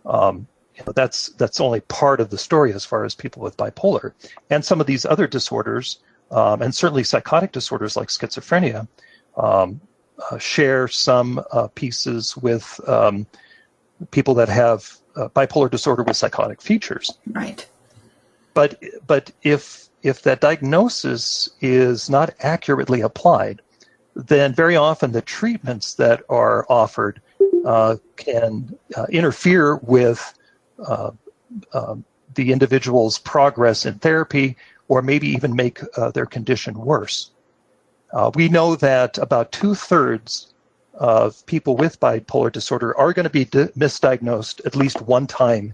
um, 0.06 0.48
but 0.84 0.96
that's 0.96 1.30
that's 1.30 1.62
only 1.62 1.80
part 1.82 2.20
of 2.20 2.30
the 2.30 2.38
story 2.38 2.74
as 2.74 2.84
far 2.84 3.06
as 3.06 3.16
people 3.16 3.42
with 3.42 3.56
bipolar 3.56 4.12
and 4.50 4.66
some 4.66 4.82
of 4.82 4.88
these 4.88 5.06
other 5.06 5.28
disorders, 5.28 6.00
um, 6.32 6.62
and 6.62 6.76
certainly 6.76 7.04
psychotic 7.04 7.52
disorders 7.52 7.96
like 7.96 8.10
schizophrenia, 8.10 8.88
um, 9.38 9.80
uh, 10.32 10.38
share 10.38 10.88
some 10.88 11.42
uh, 11.52 11.68
pieces 11.76 12.36
with 12.36 12.80
um, 12.90 13.26
people 14.12 14.34
that 14.34 14.50
have 14.50 14.98
uh, 15.16 15.30
bipolar 15.30 15.72
disorder 15.72 16.04
with 16.04 16.18
psychotic 16.18 16.62
features. 16.62 17.18
Right. 17.28 17.66
But 18.54 18.82
but 19.08 19.32
if 19.44 19.88
if 20.06 20.22
that 20.22 20.40
diagnosis 20.40 21.50
is 21.62 22.12
not 22.12 22.30
accurately 22.42 23.02
applied, 23.02 23.60
then 24.16 24.54
very 24.54 24.76
often 24.76 25.12
the 25.12 25.22
treatments 25.22 25.96
that 25.96 26.22
are 26.30 26.64
offered 26.70 27.20
uh, 27.66 27.96
can 28.16 28.78
uh, 28.96 29.08
interfere 29.10 29.78
with 29.78 30.36
uh, 30.88 31.10
uh, 31.74 31.96
the 32.36 32.52
individual's 32.52 33.18
progress 33.18 33.84
in 33.84 33.96
therapy 33.96 34.56
or 34.90 35.02
maybe 35.02 35.28
even 35.28 35.56
make 35.56 35.80
uh, 35.98 36.12
their 36.12 36.28
condition 36.28 36.76
worse. 36.78 37.32
Uh, 38.14 38.30
we 38.36 38.48
know 38.48 38.76
that 38.76 39.18
about 39.18 39.52
two 39.52 39.74
thirds 39.74 40.54
of 40.94 41.44
people 41.48 41.76
with 41.76 42.00
bipolar 42.00 42.52
disorder 42.52 42.96
are 42.96 43.12
going 43.12 43.24
to 43.24 43.30
be 43.32 43.46
di- 43.46 43.66
misdiagnosed 43.76 44.64
at 44.68 44.76
least 44.76 45.02
one 45.02 45.26
time 45.26 45.74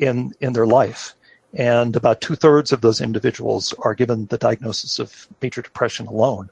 in, 0.00 0.32
in 0.40 0.52
their 0.52 0.66
life. 0.66 1.14
And 1.54 1.96
about 1.96 2.20
two 2.20 2.34
thirds 2.34 2.72
of 2.72 2.82
those 2.82 3.00
individuals 3.00 3.74
are 3.78 3.94
given 3.94 4.26
the 4.26 4.38
diagnosis 4.38 4.98
of 4.98 5.26
major 5.40 5.62
depression 5.62 6.06
alone. 6.06 6.50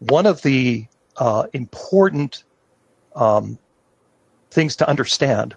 One 0.00 0.26
of 0.26 0.42
the 0.42 0.86
uh, 1.16 1.46
important 1.52 2.44
um, 3.14 3.58
things 4.50 4.74
to 4.76 4.88
understand 4.88 5.54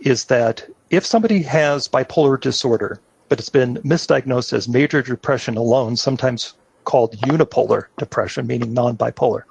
is 0.00 0.26
that 0.26 0.68
if 0.90 1.06
somebody 1.06 1.42
has 1.42 1.88
bipolar 1.88 2.38
disorder, 2.40 3.00
but 3.28 3.38
it's 3.38 3.48
been 3.48 3.76
misdiagnosed 3.76 4.52
as 4.52 4.68
major 4.68 5.02
depression 5.02 5.56
alone, 5.56 5.96
sometimes 5.96 6.54
called 6.84 7.16
unipolar 7.20 7.86
depression, 7.98 8.46
meaning 8.46 8.72
non 8.72 8.96
bipolar, 8.96 9.42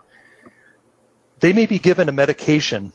they 1.40 1.52
may 1.52 1.66
be 1.66 1.80
given 1.80 2.08
a 2.08 2.12
medication, 2.12 2.94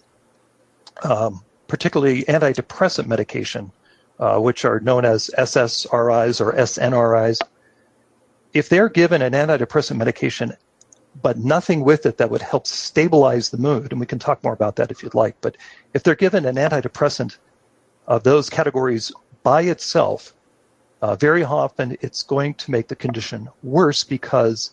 um, 1.03 1.43
particularly 1.67 2.25
antidepressant 2.25 3.07
medication, 3.07 3.71
uh, 4.21 4.39
which 4.39 4.65
are 4.65 4.81
known 4.81 5.05
as 5.05 5.31
SSRIs 5.39 6.41
or 6.41 6.53
SNRIs. 6.53 7.39
If 8.53 8.69
they're 8.69 8.89
given 8.89 9.23
an 9.23 9.33
antidepressant 9.33 9.97
medication, 9.97 10.53
but 11.23 11.39
nothing 11.39 11.85
with 11.85 12.07
it 12.07 12.19
that 12.19 12.31
would 12.31 12.43
help 12.43 12.67
stabilize 12.67 13.51
the 13.51 13.59
mood, 13.59 13.91
and 13.91 13.99
we 13.99 14.07
can 14.07 14.19
talk 14.19 14.45
more 14.45 14.53
about 14.53 14.77
that 14.77 14.91
if 14.91 15.03
you'd 15.03 15.15
like, 15.15 15.37
but 15.41 15.57
if 15.95 16.03
they're 16.03 16.15
given 16.15 16.45
an 16.45 16.57
antidepressant 16.57 17.39
of 18.07 18.23
those 18.23 18.51
categories 18.51 19.11
by 19.43 19.63
itself, 19.63 20.35
uh, 21.03 21.17
very 21.17 21.43
often 21.43 21.97
it's 22.03 22.23
going 22.23 22.55
to 22.55 22.71
make 22.71 22.89
the 22.89 22.97
condition 22.97 23.49
worse 23.63 24.05
because 24.05 24.73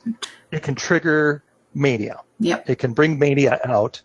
it 0.51 0.61
can 0.61 0.75
trigger 0.75 1.41
mania. 1.73 2.19
Yep. 2.39 2.69
It 2.69 2.79
can 2.79 2.93
bring 2.93 3.17
mania 3.17 3.59
out. 3.63 4.01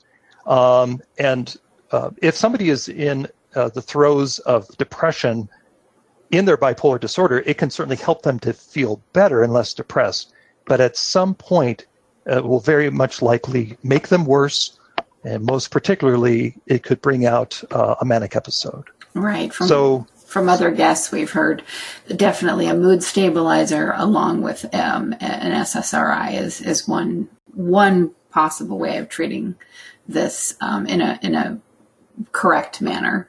Um, 0.47 1.01
and 1.19 1.57
uh, 1.91 2.11
if 2.23 2.37
somebody 2.37 2.71
is 2.71 2.89
in 2.89 3.27
uh, 3.55 3.69
the 3.69 3.83
throes 3.83 4.39
of 4.41 4.69
depression 4.79 5.49
in 6.31 6.47
their 6.47 6.57
bipolar 6.57 6.99
disorder, 6.99 7.41
it 7.41 7.59
can 7.59 7.71
certainly 7.71 7.97
help 7.97 8.23
them 8.23 8.39
to 8.41 8.53
feel 8.53 9.03
better 9.13 9.43
and 9.43 9.53
less 9.53 9.75
depressed. 9.75 10.33
But 10.65 10.81
at 10.81 10.97
some 10.97 11.35
point, 11.35 11.87
it 12.27 12.45
will 12.45 12.61
very 12.61 12.91
much 12.91 13.21
likely 13.21 13.77
make 13.83 14.09
them 14.09 14.25
worse. 14.25 14.79
And 15.25 15.45
most 15.45 15.71
particularly, 15.71 16.57
it 16.67 16.83
could 16.83 17.01
bring 17.03 17.27
out 17.27 17.63
uh, 17.71 17.97
a 18.01 18.05
manic 18.05 18.35
episode. 18.35 18.85
Right. 19.15 19.53
From, 19.53 19.69
so 19.69 20.07
from 20.33 20.49
other 20.49 20.71
guests, 20.71 21.13
we've 21.13 21.31
heard 21.31 21.63
definitely 22.17 22.67
a 22.67 22.75
mood 22.75 23.03
stabilizer 23.03 23.93
along 23.97 24.41
with 24.41 24.65
um, 24.75 25.13
an 25.21 25.53
SSRI 25.53 26.41
is 26.41 26.61
is 26.61 26.89
one 26.89 27.29
one 27.55 28.13
possible 28.31 28.79
way 28.79 28.97
of 28.97 29.11
treating 29.11 29.55
this 30.09 30.57
um, 30.61 30.87
in 30.87 31.03
a 31.03 31.19
in 31.23 31.35
a 31.35 31.61
correct 32.33 32.81
manner. 32.81 33.29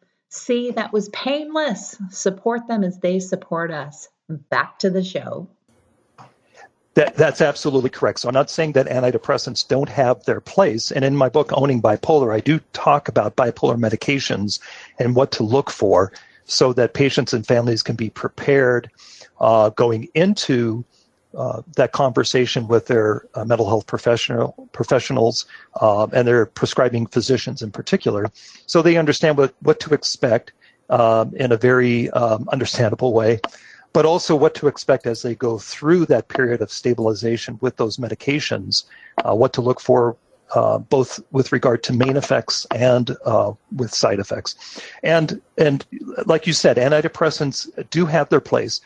See, 0.31 0.71
that 0.71 0.93
was 0.93 1.09
painless. 1.09 1.97
Support 2.09 2.67
them 2.67 2.85
as 2.85 2.97
they 2.99 3.19
support 3.19 3.69
us. 3.69 4.07
Back 4.29 4.79
to 4.79 4.89
the 4.89 5.03
show. 5.03 5.49
That, 6.93 7.15
that's 7.15 7.41
absolutely 7.41 7.89
correct. 7.89 8.19
So 8.19 8.29
I'm 8.29 8.33
not 8.33 8.49
saying 8.49 8.73
that 8.73 8.87
antidepressants 8.87 9.67
don't 9.67 9.89
have 9.89 10.23
their 10.23 10.39
place. 10.39 10.89
And 10.89 11.03
in 11.03 11.17
my 11.17 11.27
book, 11.27 11.51
Owning 11.53 11.81
Bipolar, 11.81 12.33
I 12.33 12.39
do 12.39 12.59
talk 12.71 13.09
about 13.09 13.35
bipolar 13.35 13.77
medications 13.77 14.59
and 14.99 15.15
what 15.15 15.31
to 15.33 15.43
look 15.43 15.69
for 15.69 16.13
so 16.45 16.71
that 16.73 16.93
patients 16.93 17.33
and 17.33 17.45
families 17.45 17.83
can 17.83 17.97
be 17.97 18.09
prepared 18.09 18.89
uh, 19.41 19.69
going 19.69 20.07
into 20.13 20.83
uh, 21.35 21.61
that 21.77 21.93
conversation 21.93 22.67
with 22.67 22.87
their 22.87 23.25
uh, 23.35 23.45
mental 23.45 23.67
health 23.67 23.87
professional 23.87 24.67
professionals 24.73 25.45
uh, 25.79 26.05
and 26.11 26.27
their 26.27 26.45
prescribing 26.45 27.05
physicians 27.05 27.61
in 27.61 27.71
particular, 27.71 28.29
so 28.65 28.81
they 28.81 28.97
understand 28.97 29.37
what, 29.37 29.53
what 29.61 29.79
to 29.79 29.93
expect 29.93 30.51
um, 30.89 31.33
in 31.35 31.53
a 31.53 31.57
very 31.57 32.09
um, 32.11 32.49
understandable 32.51 33.13
way, 33.13 33.39
but 33.93 34.05
also 34.05 34.35
what 34.35 34.53
to 34.55 34.67
expect 34.67 35.07
as 35.07 35.21
they 35.21 35.33
go 35.33 35.57
through 35.57 36.05
that 36.05 36.27
period 36.27 36.61
of 36.61 36.69
stabilization 36.69 37.57
with 37.61 37.77
those 37.77 37.95
medications, 37.95 38.83
uh, 39.23 39.33
what 39.33 39.53
to 39.53 39.61
look 39.61 39.79
for. 39.79 40.17
Both 40.89 41.21
with 41.31 41.53
regard 41.53 41.81
to 41.83 41.93
main 41.93 42.17
effects 42.17 42.67
and 42.71 43.15
with 43.73 43.93
side 43.93 44.19
effects, 44.19 44.81
and 45.01 45.41
and 45.57 45.85
like 46.25 46.45
you 46.45 46.51
said, 46.51 46.75
antidepressants 46.75 47.69
do 47.89 48.05
have 48.05 48.27
their 48.27 48.41
place 48.41 48.81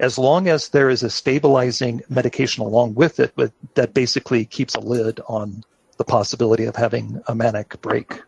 as 0.00 0.18
long 0.18 0.48
as 0.48 0.70
there 0.70 0.90
is 0.90 1.02
a 1.02 1.10
stabilizing 1.10 2.02
medication 2.08 2.62
along 2.62 2.94
with 2.94 3.20
it 3.20 3.32
but 3.36 3.52
that 3.74 3.94
basically 3.94 4.44
keeps 4.44 4.74
a 4.74 4.80
lid 4.80 5.20
on 5.28 5.64
the 5.96 6.04
possibility 6.04 6.64
of 6.64 6.76
having 6.76 7.22
a 7.28 7.34
manic 7.34 7.80
break. 7.80 8.20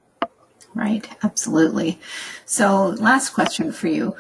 Right, 0.75 1.09
absolutely. 1.23 1.99
So, 2.45 2.89
last 3.01 3.31
question 3.31 3.73
for 3.73 3.89
you. 3.89 4.15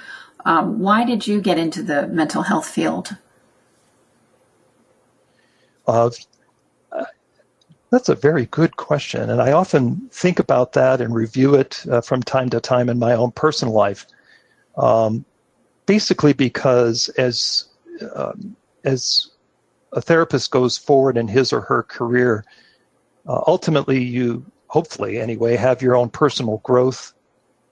Um, 0.44 0.78
why 0.78 1.04
did 1.04 1.26
you 1.26 1.40
get 1.40 1.58
into 1.58 1.82
the 1.82 2.06
mental 2.08 2.42
health 2.42 2.66
field? 2.66 3.16
Uh, 5.86 6.10
that's 7.90 8.08
a 8.08 8.14
very 8.14 8.46
good 8.46 8.76
question. 8.76 9.30
And 9.30 9.40
I 9.40 9.52
often 9.52 10.08
think 10.10 10.38
about 10.38 10.72
that 10.72 11.00
and 11.00 11.14
review 11.14 11.54
it 11.54 11.84
uh, 11.90 12.00
from 12.00 12.22
time 12.22 12.50
to 12.50 12.60
time 12.60 12.88
in 12.88 12.98
my 12.98 13.12
own 13.14 13.32
personal 13.32 13.74
life. 13.74 14.06
Um, 14.76 15.24
basically 15.86 16.32
because 16.32 17.08
as 17.10 17.66
um, 18.14 18.56
as 18.84 19.30
a 19.92 20.00
therapist 20.00 20.50
goes 20.50 20.76
forward 20.76 21.16
in 21.16 21.28
his 21.28 21.52
or 21.52 21.60
her 21.62 21.82
career, 21.82 22.44
uh, 23.26 23.40
ultimately 23.46 24.02
you 24.02 24.44
hopefully 24.68 25.20
anyway 25.20 25.56
have 25.56 25.80
your 25.80 25.96
own 25.96 26.10
personal 26.10 26.58
growth 26.58 27.14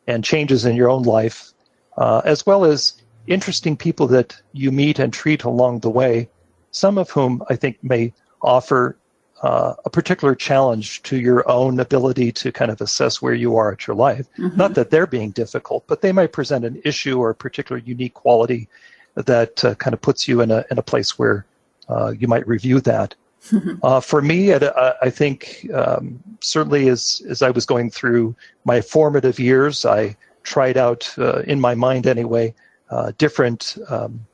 and 0.06 0.24
changes 0.24 0.64
in 0.64 0.76
your 0.76 0.88
own 0.88 1.02
life, 1.02 1.52
uh, 1.98 2.22
as 2.24 2.46
well 2.46 2.64
as 2.64 2.94
interesting 3.26 3.76
people 3.76 4.06
that 4.06 4.36
you 4.52 4.70
meet 4.70 4.98
and 4.98 5.12
treat 5.12 5.44
along 5.44 5.80
the 5.80 5.90
way. 5.90 6.28
Some 6.70 6.98
of 6.98 7.10
whom 7.10 7.42
I 7.48 7.56
think 7.56 7.82
may 7.82 8.12
offer 8.42 8.96
uh, 9.44 9.74
a 9.84 9.90
particular 9.90 10.34
challenge 10.34 11.02
to 11.02 11.18
your 11.18 11.46
own 11.50 11.78
ability 11.78 12.32
to 12.32 12.50
kind 12.50 12.70
of 12.70 12.80
assess 12.80 13.20
where 13.20 13.34
you 13.34 13.56
are 13.58 13.72
at 13.72 13.86
your 13.86 13.94
life. 13.94 14.26
Mm-hmm. 14.38 14.56
Not 14.56 14.74
that 14.74 14.90
they're 14.90 15.06
being 15.06 15.32
difficult, 15.32 15.86
but 15.86 16.00
they 16.00 16.12
might 16.12 16.32
present 16.32 16.64
an 16.64 16.80
issue 16.82 17.18
or 17.18 17.28
a 17.28 17.34
particular 17.34 17.78
unique 17.84 18.14
quality 18.14 18.68
that 19.16 19.62
uh, 19.62 19.74
kind 19.74 19.92
of 19.92 20.00
puts 20.00 20.26
you 20.26 20.40
in 20.40 20.50
a 20.50 20.64
in 20.70 20.78
a 20.78 20.82
place 20.82 21.18
where 21.18 21.44
uh, 21.90 22.14
you 22.18 22.26
might 22.26 22.48
review 22.48 22.80
that. 22.80 23.14
Mm-hmm. 23.50 23.74
Uh, 23.82 24.00
for 24.00 24.22
me, 24.22 24.54
I, 24.54 24.94
I 25.02 25.10
think 25.10 25.68
um, 25.74 26.22
certainly 26.40 26.88
as 26.88 27.20
as 27.28 27.42
I 27.42 27.50
was 27.50 27.66
going 27.66 27.90
through 27.90 28.34
my 28.64 28.80
formative 28.80 29.38
years, 29.38 29.84
I 29.84 30.16
tried 30.42 30.78
out 30.78 31.12
uh, 31.18 31.40
in 31.40 31.60
my 31.60 31.74
mind 31.74 32.06
anyway 32.06 32.54
uh, 32.88 33.12
different 33.18 33.76
um, 33.90 34.24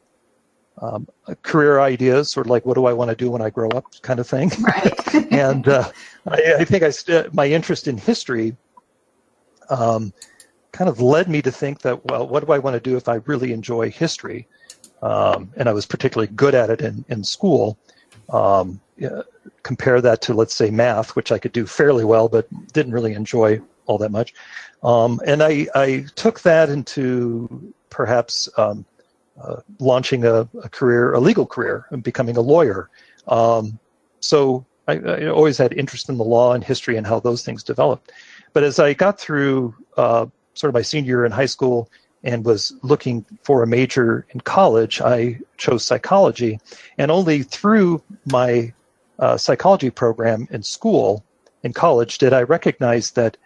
um, 0.81 1.07
career 1.43 1.81
ideas, 1.81 2.31
sort 2.31 2.47
of 2.47 2.51
like 2.51 2.64
what 2.64 2.75
do 2.75 2.87
I 2.87 2.93
want 2.93 3.11
to 3.11 3.16
do 3.16 3.31
when 3.31 3.43
I 3.43 3.51
grow 3.51 3.69
up, 3.71 3.85
kind 4.03 4.19
of 4.19 4.27
thing. 4.27 4.51
Right. 4.61 5.14
and 5.33 5.69
uh, 5.69 5.90
I, 6.27 6.55
I, 6.61 6.64
think 6.64 6.83
I 6.83 6.90
st- 6.90 7.35
my 7.35 7.47
interest 7.47 7.87
in 7.87 7.99
history 7.99 8.57
um, 9.69 10.12
kind 10.73 10.88
of 10.88 11.01
led 11.01 11.29
me 11.29 11.43
to 11.43 11.51
think 11.51 11.81
that, 11.83 12.05
well, 12.07 12.27
what 12.27 12.45
do 12.45 12.53
I 12.53 12.59
want 12.59 12.75
to 12.75 12.81
do 12.81 12.97
if 12.97 13.09
I 13.09 13.16
really 13.27 13.53
enjoy 13.53 13.90
history? 13.90 14.47
Um, 15.03 15.53
and 15.57 15.69
I 15.69 15.73
was 15.73 15.87
particularly 15.87 16.33
good 16.35 16.55
at 16.55 16.71
it 16.71 16.81
in, 16.81 17.05
in 17.09 17.25
school. 17.25 17.79
Um, 18.31 18.81
yeah, 18.97 19.23
compare 19.62 20.01
that 20.01 20.23
to, 20.23 20.35
let's 20.35 20.55
say, 20.55 20.71
math, 20.71 21.16
which 21.16 21.33
I 21.33 21.38
could 21.38 21.53
do 21.53 21.66
fairly 21.66 22.05
well, 22.05 22.29
but 22.29 22.47
didn't 22.73 22.93
really 22.93 23.14
enjoy 23.14 23.61
all 23.87 23.99
that 23.99 24.11
much. 24.11 24.35
Um, 24.83 25.21
and 25.27 25.43
I, 25.43 25.66
I 25.75 26.07
took 26.14 26.40
that 26.40 26.71
into 26.71 27.73
perhaps 27.88 28.49
um, 28.57 28.85
launching 29.79 30.25
a, 30.25 30.49
a, 30.62 30.69
career, 30.69 31.12
a 31.14 31.21
legal 31.21 31.47
career, 31.47 31.87
and 31.90 32.03
becoming 32.03 32.37
a 32.37 32.40
lawyer. 32.40 32.90
Um, 33.29 33.79
so 34.21 34.66
I, 34.87 34.99
I, 34.99 35.27
always 35.29 35.57
had 35.57 35.73
interest 35.73 36.09
in 36.09 36.19
the 36.19 36.25
law 36.25 36.53
and 36.53 36.62
history 36.62 36.97
and 36.97 37.07
how 37.07 37.21
those 37.21 37.45
things 37.45 37.62
developed. 37.62 38.12
But 38.53 38.64
as 38.64 38.79
I 38.79 38.93
got 38.93 39.19
through 39.19 39.75
uh, 39.97 40.27
sort 40.55 40.69
of 40.69 40.75
my 40.75 40.83
senior 40.83 41.09
year 41.09 41.25
in 41.25 41.33
high 41.33 41.47
school 41.47 41.88
and 42.23 42.45
was 42.45 42.75
looking 42.83 43.25
for 43.43 43.62
a 43.62 43.66
major 43.66 44.27
in 44.31 44.40
college, 44.40 45.01
I 45.01 45.38
chose 45.57 45.85
psychology. 45.85 46.59
And 46.99 47.11
only 47.11 47.43
through 47.43 48.03
my 48.27 48.73
uh, 49.19 49.37
psychology 49.37 49.90
program 49.90 50.49
in 50.51 50.62
school, 50.62 51.25
in 51.62 51.73
college, 51.73 52.19
did 52.19 52.33
I 52.33 52.43
recognize 52.43 53.12
that 53.12 53.37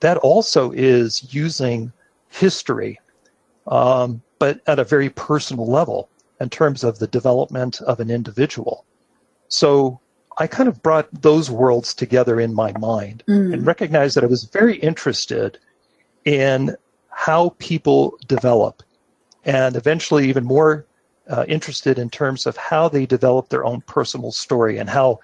that 0.00 0.16
also 0.18 0.70
is 0.72 1.34
using 1.34 1.92
history 2.30 2.98
um, 3.66 4.22
but 4.38 4.60
at 4.66 4.78
a 4.78 4.84
very 4.84 5.10
personal 5.10 5.66
level 5.66 6.08
in 6.40 6.50
terms 6.50 6.84
of 6.84 6.98
the 6.98 7.06
development 7.06 7.80
of 7.82 8.00
an 8.00 8.10
individual. 8.10 8.84
So 9.48 10.00
I 10.38 10.46
kind 10.46 10.68
of 10.68 10.82
brought 10.82 11.08
those 11.22 11.50
worlds 11.50 11.94
together 11.94 12.40
in 12.40 12.54
my 12.54 12.72
mind 12.78 13.22
mm. 13.28 13.52
and 13.52 13.66
recognized 13.66 14.16
that 14.16 14.24
I 14.24 14.28
was 14.28 14.44
very 14.44 14.76
interested 14.76 15.58
in 16.24 16.76
how 17.10 17.50
people 17.58 18.18
develop 18.26 18.82
and 19.44 19.76
eventually 19.76 20.28
even 20.28 20.44
more 20.44 20.84
uh, 21.28 21.44
interested 21.48 21.98
in 21.98 22.10
terms 22.10 22.46
of 22.46 22.56
how 22.56 22.88
they 22.88 23.06
develop 23.06 23.48
their 23.48 23.64
own 23.64 23.80
personal 23.82 24.32
story 24.32 24.78
and 24.78 24.90
how 24.90 25.20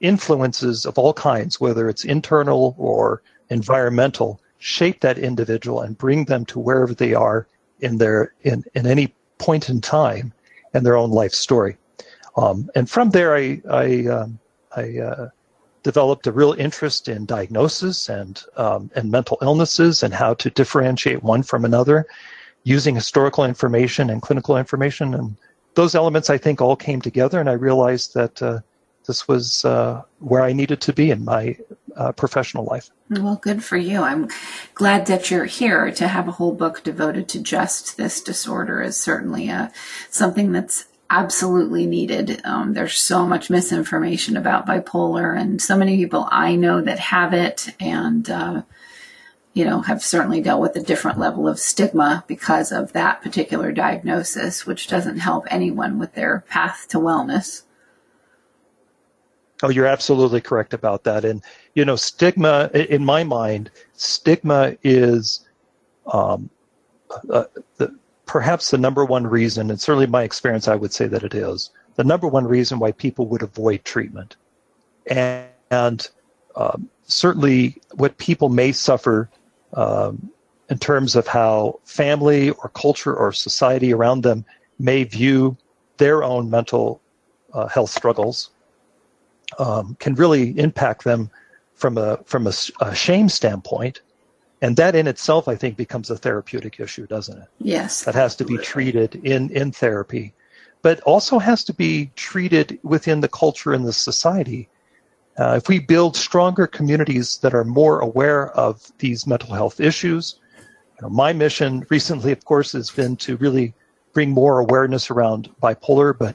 influences 0.00 0.84
of 0.84 0.98
all 0.98 1.12
kinds, 1.12 1.60
whether 1.60 1.88
it's 1.88 2.04
internal 2.04 2.74
or 2.78 3.22
environmental, 3.50 4.40
shape 4.58 5.00
that 5.00 5.18
individual 5.18 5.80
and 5.80 5.96
bring 5.96 6.24
them 6.24 6.44
to 6.46 6.58
wherever 6.58 6.94
they 6.94 7.14
are 7.14 7.46
in 7.80 7.98
their 7.98 8.32
in, 8.42 8.64
in 8.74 8.86
any 8.86 9.14
point 9.38 9.68
in 9.68 9.80
time 9.80 10.32
in 10.74 10.84
their 10.84 10.96
own 10.96 11.10
life 11.10 11.32
story. 11.32 11.76
Um, 12.36 12.70
and 12.74 12.88
from 12.88 13.10
there, 13.10 13.36
I 13.36 13.60
I, 13.70 14.06
um, 14.06 14.38
I 14.76 14.98
uh, 14.98 15.28
developed 15.82 16.26
a 16.26 16.32
real 16.32 16.52
interest 16.52 17.08
in 17.08 17.26
diagnosis 17.26 18.08
and 18.08 18.42
um, 18.56 18.90
and 18.94 19.10
mental 19.10 19.38
illnesses 19.42 20.02
and 20.02 20.14
how 20.14 20.34
to 20.34 20.50
differentiate 20.50 21.22
one 21.22 21.42
from 21.42 21.64
another, 21.64 22.06
using 22.64 22.94
historical 22.94 23.44
information 23.44 24.10
and 24.10 24.22
clinical 24.22 24.56
information. 24.56 25.14
And 25.14 25.36
those 25.74 25.94
elements, 25.94 26.30
I 26.30 26.38
think, 26.38 26.60
all 26.60 26.76
came 26.76 27.00
together, 27.00 27.40
and 27.40 27.48
I 27.48 27.54
realized 27.54 28.14
that 28.14 28.42
uh, 28.42 28.60
this 29.06 29.26
was 29.26 29.64
uh, 29.64 30.02
where 30.18 30.42
I 30.42 30.52
needed 30.52 30.80
to 30.82 30.92
be 30.92 31.10
in 31.10 31.24
my 31.24 31.56
uh, 31.98 32.12
professional 32.12 32.64
life. 32.64 32.90
Well, 33.10 33.36
good 33.36 33.62
for 33.62 33.76
you. 33.76 34.02
I'm 34.02 34.28
glad 34.74 35.06
that 35.06 35.30
you're 35.30 35.44
here. 35.44 35.90
To 35.90 36.08
have 36.08 36.28
a 36.28 36.32
whole 36.32 36.52
book 36.52 36.82
devoted 36.82 37.28
to 37.30 37.42
just 37.42 37.96
this 37.96 38.22
disorder 38.22 38.80
is 38.80 38.98
certainly 38.98 39.50
a, 39.50 39.54
uh, 39.54 39.68
something 40.08 40.52
that's 40.52 40.86
absolutely 41.10 41.86
needed. 41.86 42.40
Um, 42.44 42.74
there's 42.74 42.94
so 42.94 43.26
much 43.26 43.50
misinformation 43.50 44.36
about 44.36 44.66
bipolar, 44.66 45.38
and 45.38 45.60
so 45.60 45.76
many 45.76 45.96
people 45.96 46.28
I 46.30 46.54
know 46.54 46.80
that 46.80 46.98
have 46.98 47.34
it, 47.34 47.68
and 47.80 48.28
uh, 48.30 48.62
you 49.54 49.64
know, 49.64 49.80
have 49.80 50.02
certainly 50.02 50.40
dealt 50.40 50.60
with 50.60 50.76
a 50.76 50.82
different 50.82 51.18
level 51.18 51.48
of 51.48 51.58
stigma 51.58 52.24
because 52.28 52.70
of 52.70 52.92
that 52.92 53.22
particular 53.22 53.72
diagnosis, 53.72 54.66
which 54.66 54.86
doesn't 54.86 55.18
help 55.18 55.46
anyone 55.50 55.98
with 55.98 56.14
their 56.14 56.44
path 56.48 56.86
to 56.90 56.98
wellness. 56.98 57.62
Oh, 59.62 59.70
you're 59.70 59.86
absolutely 59.86 60.40
correct 60.40 60.72
about 60.72 61.04
that. 61.04 61.24
And, 61.24 61.42
you 61.74 61.84
know, 61.84 61.96
stigma, 61.96 62.70
in 62.74 63.04
my 63.04 63.24
mind, 63.24 63.70
stigma 63.94 64.76
is 64.84 65.44
um, 66.12 66.48
uh, 67.30 67.44
the, 67.76 67.92
perhaps 68.26 68.70
the 68.70 68.78
number 68.78 69.04
one 69.04 69.26
reason, 69.26 69.70
and 69.70 69.80
certainly 69.80 70.06
my 70.06 70.22
experience, 70.22 70.68
I 70.68 70.76
would 70.76 70.92
say 70.92 71.08
that 71.08 71.24
it 71.24 71.34
is, 71.34 71.70
the 71.96 72.04
number 72.04 72.28
one 72.28 72.46
reason 72.46 72.78
why 72.78 72.92
people 72.92 73.26
would 73.26 73.42
avoid 73.42 73.84
treatment. 73.84 74.36
And, 75.06 75.48
and 75.70 76.08
um, 76.54 76.88
certainly 77.04 77.80
what 77.94 78.16
people 78.18 78.48
may 78.50 78.70
suffer 78.72 79.28
um, 79.74 80.30
in 80.70 80.78
terms 80.78 81.16
of 81.16 81.26
how 81.26 81.80
family 81.84 82.50
or 82.50 82.68
culture 82.70 83.14
or 83.14 83.32
society 83.32 83.92
around 83.92 84.22
them 84.22 84.44
may 84.78 85.02
view 85.02 85.56
their 85.96 86.22
own 86.22 86.48
mental 86.48 87.00
uh, 87.54 87.66
health 87.66 87.90
struggles 87.90 88.50
um, 89.58 89.96
can 90.00 90.14
really 90.14 90.58
impact 90.58 91.04
them 91.04 91.30
from 91.74 91.96
a 91.96 92.18
from 92.24 92.46
a, 92.46 92.52
a, 92.80 92.94
shame 92.94 93.28
standpoint, 93.28 94.02
and 94.60 94.76
that 94.76 94.94
in 94.94 95.06
itself, 95.06 95.48
I 95.48 95.54
think, 95.54 95.76
becomes 95.76 96.10
a 96.10 96.16
therapeutic 96.16 96.80
issue, 96.80 97.06
doesn't 97.06 97.38
it? 97.38 97.48
Yes, 97.58 98.04
that 98.04 98.14
has 98.14 98.34
to 98.36 98.44
be 98.44 98.58
treated 98.58 99.14
in 99.24 99.50
in 99.50 99.72
therapy, 99.72 100.34
but 100.82 101.00
also 101.00 101.38
has 101.38 101.64
to 101.64 101.72
be 101.72 102.10
treated 102.16 102.78
within 102.82 103.20
the 103.20 103.28
culture 103.28 103.72
and 103.72 103.86
the 103.86 103.92
society. 103.92 104.68
Uh, 105.38 105.54
if 105.56 105.68
we 105.68 105.78
build 105.78 106.16
stronger 106.16 106.66
communities 106.66 107.38
that 107.38 107.54
are 107.54 107.64
more 107.64 108.00
aware 108.00 108.50
of 108.56 108.90
these 108.98 109.24
mental 109.24 109.54
health 109.54 109.78
issues, 109.78 110.40
you 110.56 111.02
know, 111.02 111.08
my 111.08 111.32
mission 111.32 111.86
recently, 111.90 112.32
of 112.32 112.44
course, 112.44 112.72
has 112.72 112.90
been 112.90 113.16
to 113.16 113.36
really 113.36 113.72
bring 114.12 114.30
more 114.30 114.58
awareness 114.58 115.10
around 115.10 115.48
bipolar, 115.62 116.16
but 116.16 116.34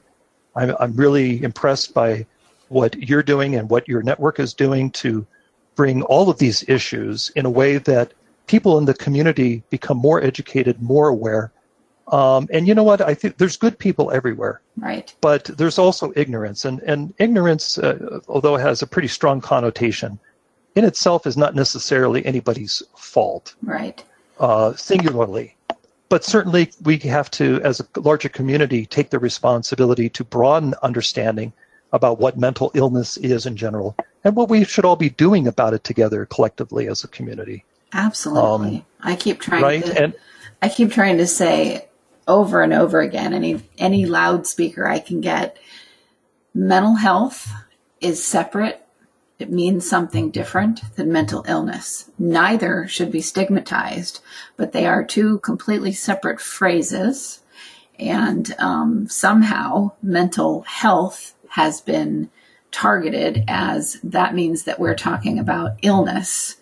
I'm, 0.55 0.73
I'm 0.79 0.95
really 0.95 1.43
impressed 1.43 1.93
by 1.93 2.25
what 2.73 2.95
you're 2.97 3.23
doing 3.23 3.55
and 3.55 3.69
what 3.69 3.87
your 3.87 4.01
network 4.01 4.39
is 4.39 4.53
doing 4.53 4.91
to 4.91 5.25
bring 5.75 6.01
all 6.03 6.29
of 6.29 6.37
these 6.37 6.67
issues 6.67 7.31
in 7.35 7.45
a 7.45 7.49
way 7.49 7.77
that 7.77 8.13
people 8.47 8.77
in 8.77 8.85
the 8.85 8.93
community 8.93 9.63
become 9.69 9.97
more 9.97 10.21
educated, 10.21 10.81
more 10.81 11.07
aware. 11.07 11.51
Um, 12.09 12.47
and 12.51 12.67
you 12.67 12.75
know 12.75 12.83
what? 12.83 13.01
I 13.01 13.13
think 13.13 13.37
there's 13.37 13.57
good 13.57 13.79
people 13.79 14.11
everywhere. 14.11 14.61
Right. 14.77 15.13
But 15.21 15.45
there's 15.45 15.79
also 15.79 16.11
ignorance, 16.15 16.65
and 16.65 16.81
and 16.81 17.13
ignorance, 17.17 17.77
uh, 17.77 18.19
although 18.27 18.55
it 18.55 18.61
has 18.61 18.81
a 18.81 18.87
pretty 18.87 19.07
strong 19.07 19.39
connotation, 19.39 20.19
in 20.75 20.83
itself 20.83 21.25
is 21.25 21.37
not 21.37 21.55
necessarily 21.55 22.25
anybody's 22.25 22.83
fault. 22.97 23.55
Right. 23.63 24.03
Uh, 24.39 24.73
singularly, 24.75 25.55
but 26.09 26.25
certainly 26.25 26.71
we 26.83 26.97
have 26.97 27.31
to, 27.31 27.61
as 27.63 27.79
a 27.79 27.99
larger 27.99 28.29
community, 28.29 28.85
take 28.85 29.09
the 29.09 29.19
responsibility 29.19 30.09
to 30.09 30.23
broaden 30.23 30.75
understanding 30.83 31.53
about 31.93 32.19
what 32.19 32.37
mental 32.37 32.71
illness 32.73 33.15
is 33.17 33.45
in 33.45 33.55
general 33.55 33.95
and 34.23 34.35
what 34.35 34.49
we 34.49 34.65
should 34.65 34.83
all 34.83 34.95
be 34.95 35.09
doing 35.09 35.47
about 35.47 35.73
it 35.73 35.83
together 35.83 36.25
collectively 36.25 36.87
as 36.87 37.03
a 37.03 37.07
community. 37.07 37.63
Absolutely. 37.93 38.77
Um, 38.77 38.85
I 39.01 39.15
keep 39.15 39.39
trying 39.39 39.61
right? 39.61 39.85
to 39.85 40.03
and, 40.03 40.13
I 40.61 40.69
keep 40.69 40.91
trying 40.91 41.17
to 41.17 41.27
say 41.27 41.87
over 42.27 42.61
and 42.61 42.73
over 42.73 42.99
again 42.99 43.33
any 43.33 43.61
any 43.77 44.05
loudspeaker 44.05 44.87
I 44.87 44.99
can 44.99 45.21
get 45.21 45.57
mental 46.53 46.95
health 46.95 47.51
is 48.01 48.23
separate 48.23 48.83
it 49.39 49.51
means 49.51 49.87
something 49.87 50.31
different 50.31 50.95
than 50.95 51.11
mental 51.11 51.43
illness. 51.47 52.09
Neither 52.17 52.87
should 52.87 53.11
be 53.11 53.19
stigmatized, 53.19 54.21
but 54.55 54.71
they 54.71 54.85
are 54.85 55.03
two 55.03 55.39
completely 55.39 55.91
separate 55.91 56.39
phrases. 56.39 57.41
And 57.99 58.55
um, 58.57 59.07
somehow 59.09 59.91
mental 60.01 60.61
health 60.61 61.32
has 61.53 61.81
been 61.81 62.31
targeted 62.71 63.43
as 63.47 63.99
that 64.03 64.33
means 64.33 64.63
that 64.63 64.79
we're 64.79 64.95
talking 64.95 65.37
about 65.37 65.77
illness. 65.83 66.55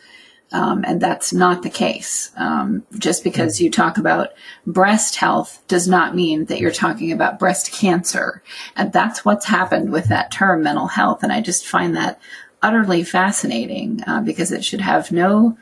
Um, 0.52 0.84
and 0.86 1.00
that's 1.00 1.32
not 1.32 1.64
the 1.64 1.70
case. 1.70 2.30
Um, 2.36 2.84
just 3.00 3.24
because 3.24 3.62
you 3.62 3.72
talk 3.72 3.98
about 3.98 4.32
breast 4.68 5.16
health 5.16 5.64
does 5.70 5.88
not 5.88 6.14
mean 6.14 6.44
that 6.46 6.60
you're 6.60 6.72
talking 6.72 7.14
about 7.14 7.40
breast 7.40 7.72
cancer. 7.72 8.44
And 8.76 8.92
that's 8.92 9.24
what's 9.24 9.46
happened 9.46 9.94
with 9.94 10.10
that 10.10 10.30
term 10.30 10.62
mental 10.62 10.88
health. 10.88 11.24
And 11.24 11.32
I 11.32 11.40
just 11.40 11.66
find 11.66 11.96
that 11.96 12.20
utterly 12.62 13.06
fascinating 13.06 14.02
uh, 14.06 14.20
because 14.20 14.52
it 14.52 14.66
should 14.66 14.82
have 14.82 15.10
no 15.10 15.58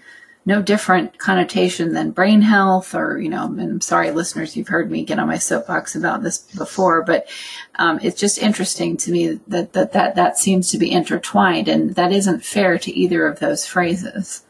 no 0.50 0.64
different 0.64 1.20
connotation 1.20 1.94
than 1.94 2.10
brain 2.10 2.42
health 2.42 2.96
or 2.96 3.20
you 3.20 3.30
know 3.30 3.46
and 3.46 3.62
i'm 3.62 3.82
sorry 3.82 4.10
listeners 4.10 4.58
you've 4.58 4.68
heard 4.68 4.90
me 4.90 5.06
get 5.06 5.20
on 5.20 5.28
my 5.28 5.38
soapbox 5.38 5.96
about 5.96 6.24
this 6.24 6.40
before 6.58 7.04
but 7.04 7.28
um, 7.76 8.00
it's 8.02 8.20
just 8.20 8.40
interesting 8.40 8.98
to 8.98 9.12
me 9.12 9.40
that, 9.48 9.74
that 9.74 9.94
that 9.94 10.16
that 10.16 10.40
seems 10.40 10.72
to 10.72 10.80
be 10.80 10.92
intertwined 10.92 11.68
and 11.68 11.96
that 11.96 12.12
isn't 12.12 12.44
fair 12.44 12.80
to 12.80 12.92
either 12.92 13.26
of 13.26 13.40
those 13.40 13.66
phrases. 13.66 14.44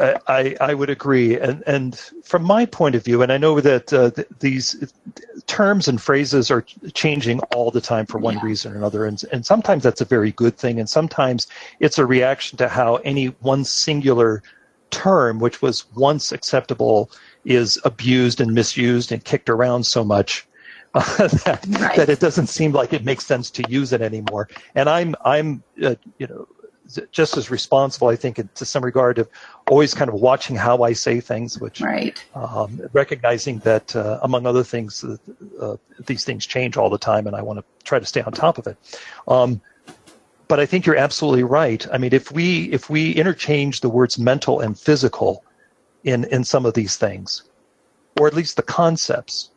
I, 0.00 0.54
I 0.60 0.74
would 0.74 0.90
agree, 0.90 1.40
and 1.40 1.64
and 1.66 1.98
from 2.22 2.44
my 2.44 2.66
point 2.66 2.94
of 2.94 3.04
view, 3.04 3.20
and 3.22 3.32
I 3.32 3.38
know 3.38 3.60
that 3.60 3.92
uh, 3.92 4.10
th- 4.12 4.28
these 4.38 4.92
terms 5.48 5.88
and 5.88 6.00
phrases 6.00 6.50
are 6.50 6.64
changing 6.94 7.40
all 7.54 7.72
the 7.72 7.80
time 7.80 8.06
for 8.06 8.18
one 8.18 8.34
yeah. 8.34 8.44
reason 8.44 8.72
or 8.72 8.76
another, 8.76 9.04
and 9.04 9.20
and 9.32 9.44
sometimes 9.44 9.82
that's 9.82 10.00
a 10.00 10.04
very 10.04 10.30
good 10.32 10.56
thing, 10.56 10.78
and 10.78 10.88
sometimes 10.88 11.48
it's 11.80 11.98
a 11.98 12.06
reaction 12.06 12.56
to 12.58 12.68
how 12.68 12.96
any 12.96 13.26
one 13.40 13.64
singular 13.64 14.42
term, 14.90 15.40
which 15.40 15.60
was 15.60 15.84
once 15.96 16.30
acceptable, 16.30 17.10
is 17.44 17.80
abused 17.84 18.40
and 18.40 18.54
misused 18.54 19.10
and 19.10 19.24
kicked 19.24 19.50
around 19.50 19.84
so 19.84 20.04
much 20.04 20.46
uh, 20.94 21.28
that, 21.44 21.66
right. 21.80 21.96
that 21.96 22.08
it 22.08 22.20
doesn't 22.20 22.46
seem 22.46 22.72
like 22.72 22.92
it 22.92 23.04
makes 23.04 23.26
sense 23.26 23.50
to 23.50 23.62
use 23.68 23.92
it 23.92 24.00
anymore. 24.00 24.48
And 24.74 24.88
I'm 24.88 25.14
I'm 25.24 25.62
uh, 25.82 25.96
you 26.18 26.26
know 26.26 26.46
just 27.12 27.36
as 27.36 27.50
responsible, 27.50 28.08
I 28.08 28.16
think, 28.16 28.40
to 28.54 28.64
some 28.64 28.84
regard 28.84 29.18
of 29.18 29.28
always 29.68 29.94
kind 29.94 30.08
of 30.08 30.14
watching 30.14 30.56
how 30.56 30.82
I 30.82 30.92
say 30.92 31.20
things, 31.20 31.60
which 31.60 31.80
right. 31.80 32.22
um, 32.34 32.80
recognizing 32.92 33.58
that, 33.60 33.94
uh, 33.94 34.18
among 34.22 34.46
other 34.46 34.64
things, 34.64 35.04
uh, 35.04 35.16
uh, 35.60 35.76
these 36.06 36.24
things 36.24 36.46
change 36.46 36.76
all 36.76 36.88
the 36.88 36.98
time, 36.98 37.26
and 37.26 37.36
I 37.36 37.42
want 37.42 37.58
to 37.58 37.84
try 37.84 37.98
to 37.98 38.06
stay 38.06 38.22
on 38.22 38.32
top 38.32 38.58
of 38.58 38.66
it. 38.66 38.76
Um, 39.26 39.60
but 40.48 40.58
I 40.58 40.66
think 40.66 40.86
you're 40.86 40.96
absolutely 40.96 41.42
right. 41.42 41.86
I 41.92 41.98
mean, 41.98 42.14
if 42.14 42.32
we 42.32 42.72
if 42.72 42.88
we 42.88 43.12
interchange 43.12 43.80
the 43.80 43.90
words 43.90 44.18
mental 44.18 44.60
and 44.60 44.78
physical 44.78 45.44
in 46.04 46.24
in 46.24 46.42
some 46.42 46.64
of 46.64 46.72
these 46.72 46.96
things, 46.96 47.44
or 48.18 48.26
at 48.26 48.34
least 48.34 48.56
the 48.56 48.62
concepts, 48.62 49.50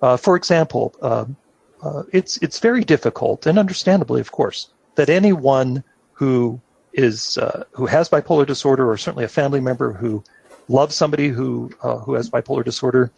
uh, 0.00 0.16
for 0.16 0.36
example, 0.36 0.94
um, 1.02 1.36
uh, 1.82 2.04
it's 2.12 2.36
it's 2.38 2.60
very 2.60 2.84
difficult, 2.84 3.46
and 3.46 3.58
understandably, 3.58 4.20
of 4.20 4.30
course, 4.30 4.68
that 4.94 5.10
anyone 5.10 5.82
who 6.12 6.60
is 6.98 7.38
uh, 7.38 7.64
who 7.72 7.86
has 7.86 8.08
bipolar 8.08 8.46
disorder, 8.46 8.90
or 8.90 8.96
certainly 8.96 9.24
a 9.24 9.28
family 9.28 9.60
member 9.60 9.92
who 9.92 10.22
loves 10.68 10.94
somebody 10.94 11.28
who 11.28 11.70
uh, 11.82 11.98
who 11.98 12.14
has 12.14 12.28
bipolar 12.28 12.64
disorder, 12.64 13.10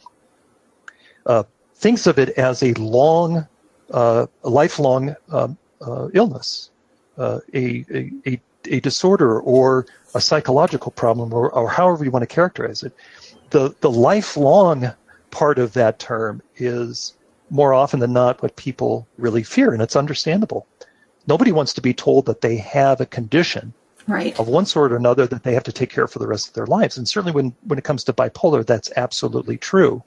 uh, 1.27 1.43
thinks 1.75 2.07
of 2.07 2.19
it 2.19 2.31
as 2.51 2.63
a 2.63 2.73
long, 2.75 3.47
uh, 3.91 4.27
lifelong 4.43 5.17
um, 5.31 5.57
uh, 5.81 6.09
illness, 6.13 6.71
uh, 7.19 7.41
a, 7.55 7.85
a, 8.27 8.41
a 8.67 8.81
disorder 8.81 9.41
or 9.41 9.87
a 10.15 10.21
psychological 10.21 10.93
problem, 10.93 11.33
or, 11.33 11.51
or 11.53 11.69
however 11.71 12.05
you 12.05 12.11
want 12.11 12.23
to 12.23 12.35
characterize 12.35 12.83
it. 12.83 12.93
The 13.51 13.75
the 13.81 13.91
lifelong 13.91 14.93
part 15.31 15.59
of 15.59 15.73
that 15.73 15.99
term 15.99 16.43
is 16.57 17.15
more 17.51 17.73
often 17.73 17.99
than 18.01 18.13
not 18.13 18.43
what 18.43 18.55
people 18.57 19.07
really 19.19 19.43
fear, 19.43 19.73
and 19.73 19.83
it's 19.83 19.97
understandable. 19.97 20.67
Nobody 21.31 21.53
wants 21.53 21.73
to 21.75 21.81
be 21.81 21.95
told 21.95 22.27
that 22.27 22.41
they 22.41 22.57
have 22.57 23.01
a 23.01 23.07
condition 23.07 23.73
right. 24.09 24.37
of 24.41 24.49
one 24.49 24.67
sort 24.67 24.91
or 24.91 24.97
another 24.97 25.29
that 25.29 25.45
they 25.45 25.55
have 25.55 25.63
to 25.63 25.73
take 25.73 25.89
care 25.89 26.03
of 26.03 26.11
for 26.11 26.19
the 26.19 26.27
rest 26.27 26.49
of 26.49 26.55
their 26.55 26.67
lives. 26.67 26.99
And 26.99 27.09
certainly 27.09 27.31
when, 27.31 27.55
when 27.69 27.79
it 27.79 27.85
comes 27.85 28.03
to 28.05 28.13
bipolar, 28.13 28.67
that's 28.67 28.91
absolutely 28.97 29.57
true. 29.57 30.03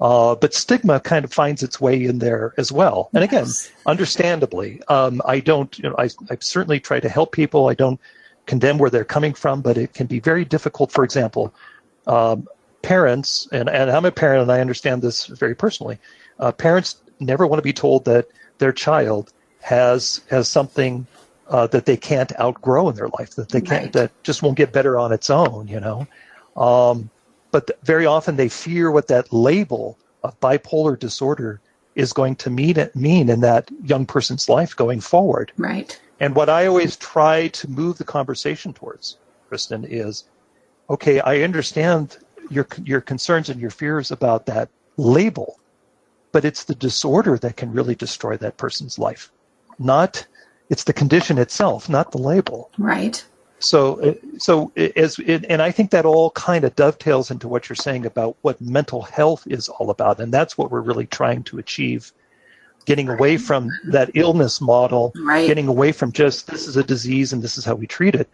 Uh, 0.00 0.34
but 0.34 0.54
stigma 0.54 0.98
kind 1.00 1.26
of 1.26 1.32
finds 1.32 1.62
its 1.62 1.78
way 1.78 2.02
in 2.02 2.20
there 2.20 2.54
as 2.56 2.72
well. 2.72 3.10
And 3.12 3.22
again, 3.22 3.48
understandably, 3.84 4.80
um, 4.88 5.20
I 5.26 5.40
don't, 5.40 5.78
you 5.78 5.90
know, 5.90 5.94
I, 5.98 6.08
I 6.30 6.38
certainly 6.40 6.80
try 6.80 7.00
to 7.00 7.08
help 7.10 7.32
people. 7.32 7.68
I 7.68 7.74
don't 7.74 8.00
condemn 8.46 8.78
where 8.78 8.88
they're 8.88 9.04
coming 9.04 9.34
from, 9.34 9.60
but 9.60 9.76
it 9.76 9.92
can 9.92 10.06
be 10.06 10.20
very 10.20 10.46
difficult. 10.46 10.90
For 10.90 11.04
example, 11.04 11.52
um, 12.06 12.48
parents, 12.80 13.46
and, 13.52 13.68
and 13.68 13.90
I'm 13.90 14.06
a 14.06 14.10
parent 14.10 14.40
and 14.40 14.50
I 14.50 14.60
understand 14.60 15.02
this 15.02 15.26
very 15.26 15.54
personally, 15.54 15.98
uh, 16.40 16.52
parents 16.52 16.96
never 17.20 17.46
want 17.46 17.58
to 17.58 17.62
be 17.62 17.74
told 17.74 18.06
that 18.06 18.28
their 18.56 18.72
child 18.72 19.34
has 19.66 20.20
has 20.30 20.48
something 20.48 21.06
uh, 21.48 21.66
that 21.66 21.86
they 21.86 21.96
can't 21.96 22.32
outgrow 22.40 22.88
in 22.88 22.94
their 22.94 23.08
life 23.18 23.34
that 23.34 23.48
they 23.48 23.60
can't 23.60 23.86
right. 23.86 23.92
that 23.92 24.22
just 24.22 24.42
won't 24.42 24.56
get 24.56 24.72
better 24.72 24.98
on 24.98 25.12
its 25.12 25.28
own 25.28 25.66
you 25.66 25.80
know 25.80 26.06
um, 26.56 27.10
but 27.50 27.66
th- 27.66 27.78
very 27.82 28.06
often 28.06 28.36
they 28.36 28.48
fear 28.48 28.90
what 28.90 29.08
that 29.08 29.32
label 29.32 29.98
of 30.22 30.38
bipolar 30.40 30.98
disorder 30.98 31.60
is 31.94 32.12
going 32.12 32.36
to 32.36 32.50
mean 32.50 32.76
mean 32.94 33.28
in 33.28 33.40
that 33.40 33.70
young 33.82 34.06
person's 34.06 34.48
life 34.48 34.76
going 34.76 35.00
forward. 35.00 35.50
Right. 35.56 35.98
And 36.20 36.34
what 36.34 36.48
I 36.48 36.66
always 36.66 36.96
try 36.96 37.48
to 37.48 37.70
move 37.70 37.98
the 37.98 38.04
conversation 38.04 38.72
towards, 38.72 39.18
Kristen, 39.48 39.84
is 39.84 40.24
okay, 40.88 41.20
I 41.20 41.40
understand 41.40 42.18
your 42.50 42.66
your 42.84 43.00
concerns 43.00 43.48
and 43.48 43.60
your 43.60 43.70
fears 43.70 44.10
about 44.10 44.46
that 44.46 44.68
label, 44.96 45.58
but 46.32 46.44
it's 46.44 46.64
the 46.64 46.74
disorder 46.74 47.38
that 47.38 47.56
can 47.56 47.72
really 47.72 47.94
destroy 47.94 48.36
that 48.36 48.56
person's 48.56 48.98
life. 48.98 49.32
Not 49.78 50.26
it's 50.68 50.84
the 50.84 50.92
condition 50.92 51.38
itself, 51.38 51.88
not 51.88 52.12
the 52.12 52.18
label. 52.18 52.70
Right. 52.78 53.24
So, 53.58 54.16
so 54.38 54.70
as 54.76 55.18
and 55.18 55.62
I 55.62 55.70
think 55.70 55.90
that 55.90 56.04
all 56.04 56.30
kind 56.32 56.64
of 56.64 56.76
dovetails 56.76 57.30
into 57.30 57.48
what 57.48 57.68
you're 57.68 57.76
saying 57.76 58.04
about 58.04 58.36
what 58.42 58.60
mental 58.60 59.02
health 59.02 59.46
is 59.46 59.68
all 59.68 59.90
about, 59.90 60.20
and 60.20 60.32
that's 60.32 60.58
what 60.58 60.70
we're 60.70 60.82
really 60.82 61.06
trying 61.06 61.42
to 61.44 61.58
achieve. 61.58 62.12
Getting 62.84 63.08
away 63.08 63.36
from 63.36 63.70
that 63.88 64.10
illness 64.14 64.60
model, 64.60 65.12
right. 65.16 65.46
getting 65.46 65.66
away 65.66 65.90
from 65.90 66.12
just 66.12 66.46
this 66.46 66.68
is 66.68 66.76
a 66.76 66.84
disease 66.84 67.32
and 67.32 67.42
this 67.42 67.58
is 67.58 67.64
how 67.64 67.74
we 67.74 67.86
treat 67.86 68.14
it. 68.14 68.28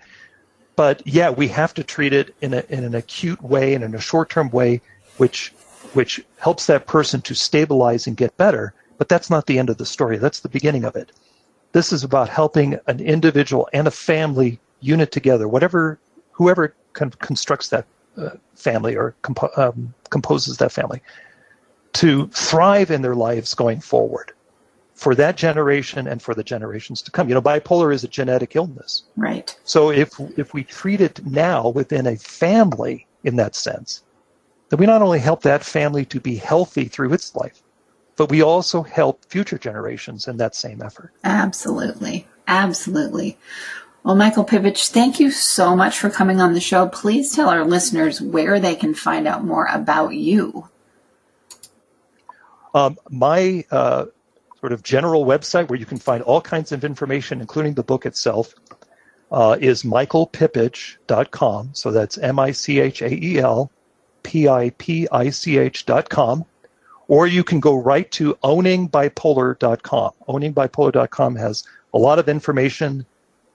But 0.77 1.07
yeah, 1.07 1.31
we 1.31 1.49
have 1.49 1.73
to 1.75 1.85
treat 1.85 2.13
it 2.13 2.35
in, 2.43 2.53
a, 2.53 2.65
in 2.69 2.85
an 2.85 2.95
acute 2.95 3.41
way 3.43 3.73
and 3.75 3.83
in 3.83 3.95
a 3.95 4.01
short-term 4.01 4.51
way, 4.51 4.83
which 5.17 5.55
which 5.95 6.23
helps 6.39 6.67
that 6.67 6.87
person 6.87 7.21
to 7.23 7.35
stabilize 7.35 8.07
and 8.07 8.17
get 8.17 8.37
better. 8.37 8.75
But 8.99 9.09
that's 9.09 9.31
not 9.31 9.47
the 9.47 9.59
end 9.59 9.71
of 9.71 9.79
the 9.79 9.87
story. 9.87 10.19
That's 10.19 10.41
the 10.41 10.49
beginning 10.49 10.85
of 10.85 10.97
it. 10.97 11.13
This 11.73 11.93
is 11.93 12.05
about 12.05 12.29
helping 12.29 12.79
an 12.87 13.01
individual 13.01 13.69
and 13.73 13.87
a 13.87 13.91
family 13.91 14.61
unit 14.81 15.11
together, 15.11 15.49
whatever, 15.49 15.99
whoever 16.33 16.75
con- 16.93 17.11
constructs 17.11 17.69
that 17.71 17.87
uh, 18.17 18.31
family 18.55 18.95
or 18.97 19.15
compo- 19.23 19.51
um, 19.57 19.95
composes 20.11 20.59
that 20.59 20.71
family, 20.71 21.01
to 21.95 22.27
thrive 22.29 22.91
in 22.91 23.03
their 23.03 23.15
lives 23.15 23.55
going 23.55 23.81
forward 23.81 24.33
for 24.95 25.15
that 25.15 25.37
generation 25.37 26.07
and 26.07 26.23
for 26.23 26.35
the 26.35 26.45
generations 26.45 27.03
to 27.03 27.11
come. 27.11 27.29
You 27.29 27.35
know, 27.35 27.43
bipolar 27.43 27.93
is 27.93 28.05
a 28.05 28.09
genetic 28.09 28.55
illness. 28.55 29.05
Right. 29.17 29.57
So 29.65 29.91
if 29.91 30.21
if 30.37 30.55
we 30.55 30.65
treat 30.65 31.01
it 31.01 31.25
now 31.27 31.69
within 31.69 32.07
a 32.07 32.17
family 32.17 33.07
in 33.25 33.37
that 33.37 33.55
sense, 33.55 34.03
then 34.69 34.79
we 34.79 34.87
not 34.87 35.03
only 35.03 35.19
help 35.19 35.43
that 35.43 35.65
family 35.65 36.05
to 36.07 36.21
be 36.21 36.37
healthy 36.37 36.85
through 36.85 37.13
its 37.13 37.35
life, 37.35 37.63
but 38.23 38.31
we 38.31 38.41
also 38.41 38.85
help 38.85 39.25
future 39.25 39.59
generations 39.59 40.29
in 40.29 40.37
that 40.37 40.55
same 40.55 40.81
effort. 40.81 41.13
Absolutely. 41.25 42.25
Absolutely. 42.47 43.37
Well, 44.05 44.15
Michael 44.15 44.45
Pipich, 44.45 44.91
thank 44.91 45.19
you 45.19 45.33
so 45.33 45.75
much 45.75 45.99
for 45.99 46.09
coming 46.09 46.41
on 46.41 46.53
the 46.53 46.61
show. 46.61 46.87
Please 46.87 47.35
tell 47.35 47.49
our 47.49 47.65
listeners 47.65 48.21
where 48.21 48.61
they 48.61 48.77
can 48.77 48.95
find 48.95 49.27
out 49.27 49.43
more 49.43 49.67
about 49.67 50.11
you. 50.11 50.69
Um, 52.73 52.97
my 53.11 53.65
uh, 53.73 54.05
sort 54.61 54.73
of 54.73 54.85
general 54.85 55.27
website 55.27 55.69
where 55.69 55.81
you 55.81 55.87
can 55.87 55.99
find 55.99 56.23
all 56.23 56.41
kinds 56.41 56.71
of 56.71 56.85
information, 56.85 57.41
including 57.41 57.75
the 57.75 57.83
book 57.83 58.07
itself, 58.07 58.55
uh, 59.33 59.57
is 59.61 59.83
michaelpipich.com. 59.83 61.71
So 61.73 61.91
that's 61.91 62.19
M 62.19 62.39
I 62.39 62.53
C 62.53 62.79
H 62.79 63.03
A 63.03 63.13
E 63.13 63.41
L 63.41 63.69
P 64.23 64.49
I 64.49 64.71
P 64.79 65.09
I 65.11 65.31
C 65.31 65.59
H.com. 65.59 66.45
Or 67.09 67.27
you 67.27 67.45
can 67.45 67.61
go 67.61 67.77
right 67.77 68.11
to 68.13 68.35
owningbipolar.com. 68.43 70.13
Owningbipolar.com 70.29 71.37
has 71.37 71.65
a 71.95 71.99
lot 71.99 72.19
of 72.19 72.29
information 72.29 73.05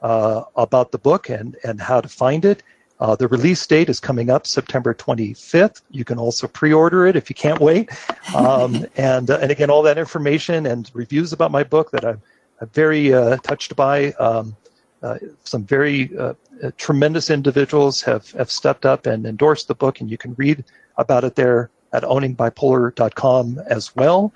uh, 0.01 0.43
about 0.55 0.91
the 0.91 0.97
book 0.97 1.29
and, 1.29 1.55
and 1.63 1.81
how 1.81 2.01
to 2.01 2.07
find 2.07 2.45
it. 2.45 2.63
Uh, 2.99 3.15
the 3.15 3.27
release 3.27 3.65
date 3.65 3.89
is 3.89 3.99
coming 3.99 4.29
up 4.29 4.47
September 4.47 4.93
25th. 4.93 5.81
You 5.91 6.03
can 6.03 6.17
also 6.17 6.47
pre-order 6.47 7.05
it 7.05 7.15
if 7.15 7.29
you 7.29 7.35
can't 7.35 7.59
wait. 7.59 7.91
Um, 8.35 8.85
and 8.97 9.29
uh, 9.29 9.37
and 9.39 9.51
again, 9.51 9.69
all 9.69 9.83
that 9.83 9.97
information 9.97 10.65
and 10.65 10.89
reviews 10.93 11.31
about 11.31 11.51
my 11.51 11.63
book 11.63 11.91
that 11.91 12.03
I'm, 12.03 12.21
I'm 12.59 12.69
very 12.69 13.13
uh, 13.13 13.37
touched 13.37 13.75
by. 13.75 14.13
Um, 14.13 14.55
uh, 15.03 15.17
some 15.43 15.63
very 15.63 16.15
uh, 16.17 16.33
uh, 16.63 16.71
tremendous 16.77 17.29
individuals 17.29 18.01
have, 18.01 18.31
have 18.31 18.49
stepped 18.49 18.83
up 18.83 19.05
and 19.05 19.27
endorsed 19.27 19.67
the 19.67 19.75
book, 19.75 20.01
and 20.01 20.09
you 20.09 20.17
can 20.17 20.33
read 20.35 20.63
about 20.97 21.23
it 21.23 21.35
there 21.35 21.69
at 21.93 22.03
owningbipolar.com 22.03 23.59
as 23.67 23.95
well. 23.95 24.33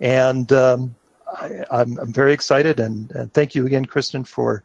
And 0.00 0.50
um, 0.52 0.94
I, 1.70 1.80
am 1.80 2.12
very 2.12 2.32
excited, 2.32 2.80
and, 2.80 3.10
and, 3.12 3.32
thank 3.32 3.54
you 3.54 3.66
again, 3.66 3.84
Kristen, 3.84 4.24
for 4.24 4.62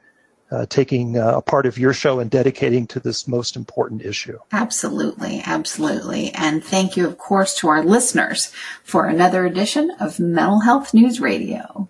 uh, 0.49 0.65
taking 0.67 1.17
uh, 1.17 1.37
a 1.37 1.41
part 1.41 1.65
of 1.65 1.77
your 1.77 1.93
show 1.93 2.19
and 2.19 2.31
dedicating 2.31 2.87
to 2.87 2.99
this 2.99 3.27
most 3.27 3.55
important 3.55 4.01
issue. 4.01 4.39
Absolutely, 4.51 5.41
absolutely. 5.45 6.31
And 6.33 6.63
thank 6.63 6.95
you, 6.95 7.05
of 7.05 7.17
course, 7.17 7.53
to 7.59 7.67
our 7.67 7.83
listeners 7.83 8.51
for 8.83 9.05
another 9.05 9.45
edition 9.45 9.91
of 9.99 10.19
Mental 10.19 10.61
Health 10.61 10.93
News 10.93 11.19
Radio. 11.19 11.89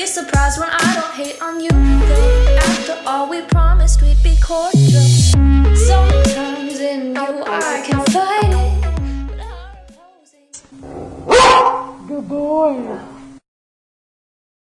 Be 0.00 0.06
surprised 0.06 0.58
when 0.58 0.70
I 0.70 0.94
don't 0.94 1.12
hate 1.12 1.42
on 1.42 1.60
you. 1.60 1.68
After 2.56 2.96
all, 3.06 3.28
we 3.28 3.42
promised 3.42 4.00
we'd 4.00 4.16
be 4.22 4.34
cordial. 4.42 5.02
Sometimes 5.76 6.80
in 6.80 7.14
you 7.14 7.44
I 7.44 7.82
can 7.84 8.02
fight 8.06 8.48
it. 8.48 8.80
Good 12.08 12.26
boy. 12.26 13.09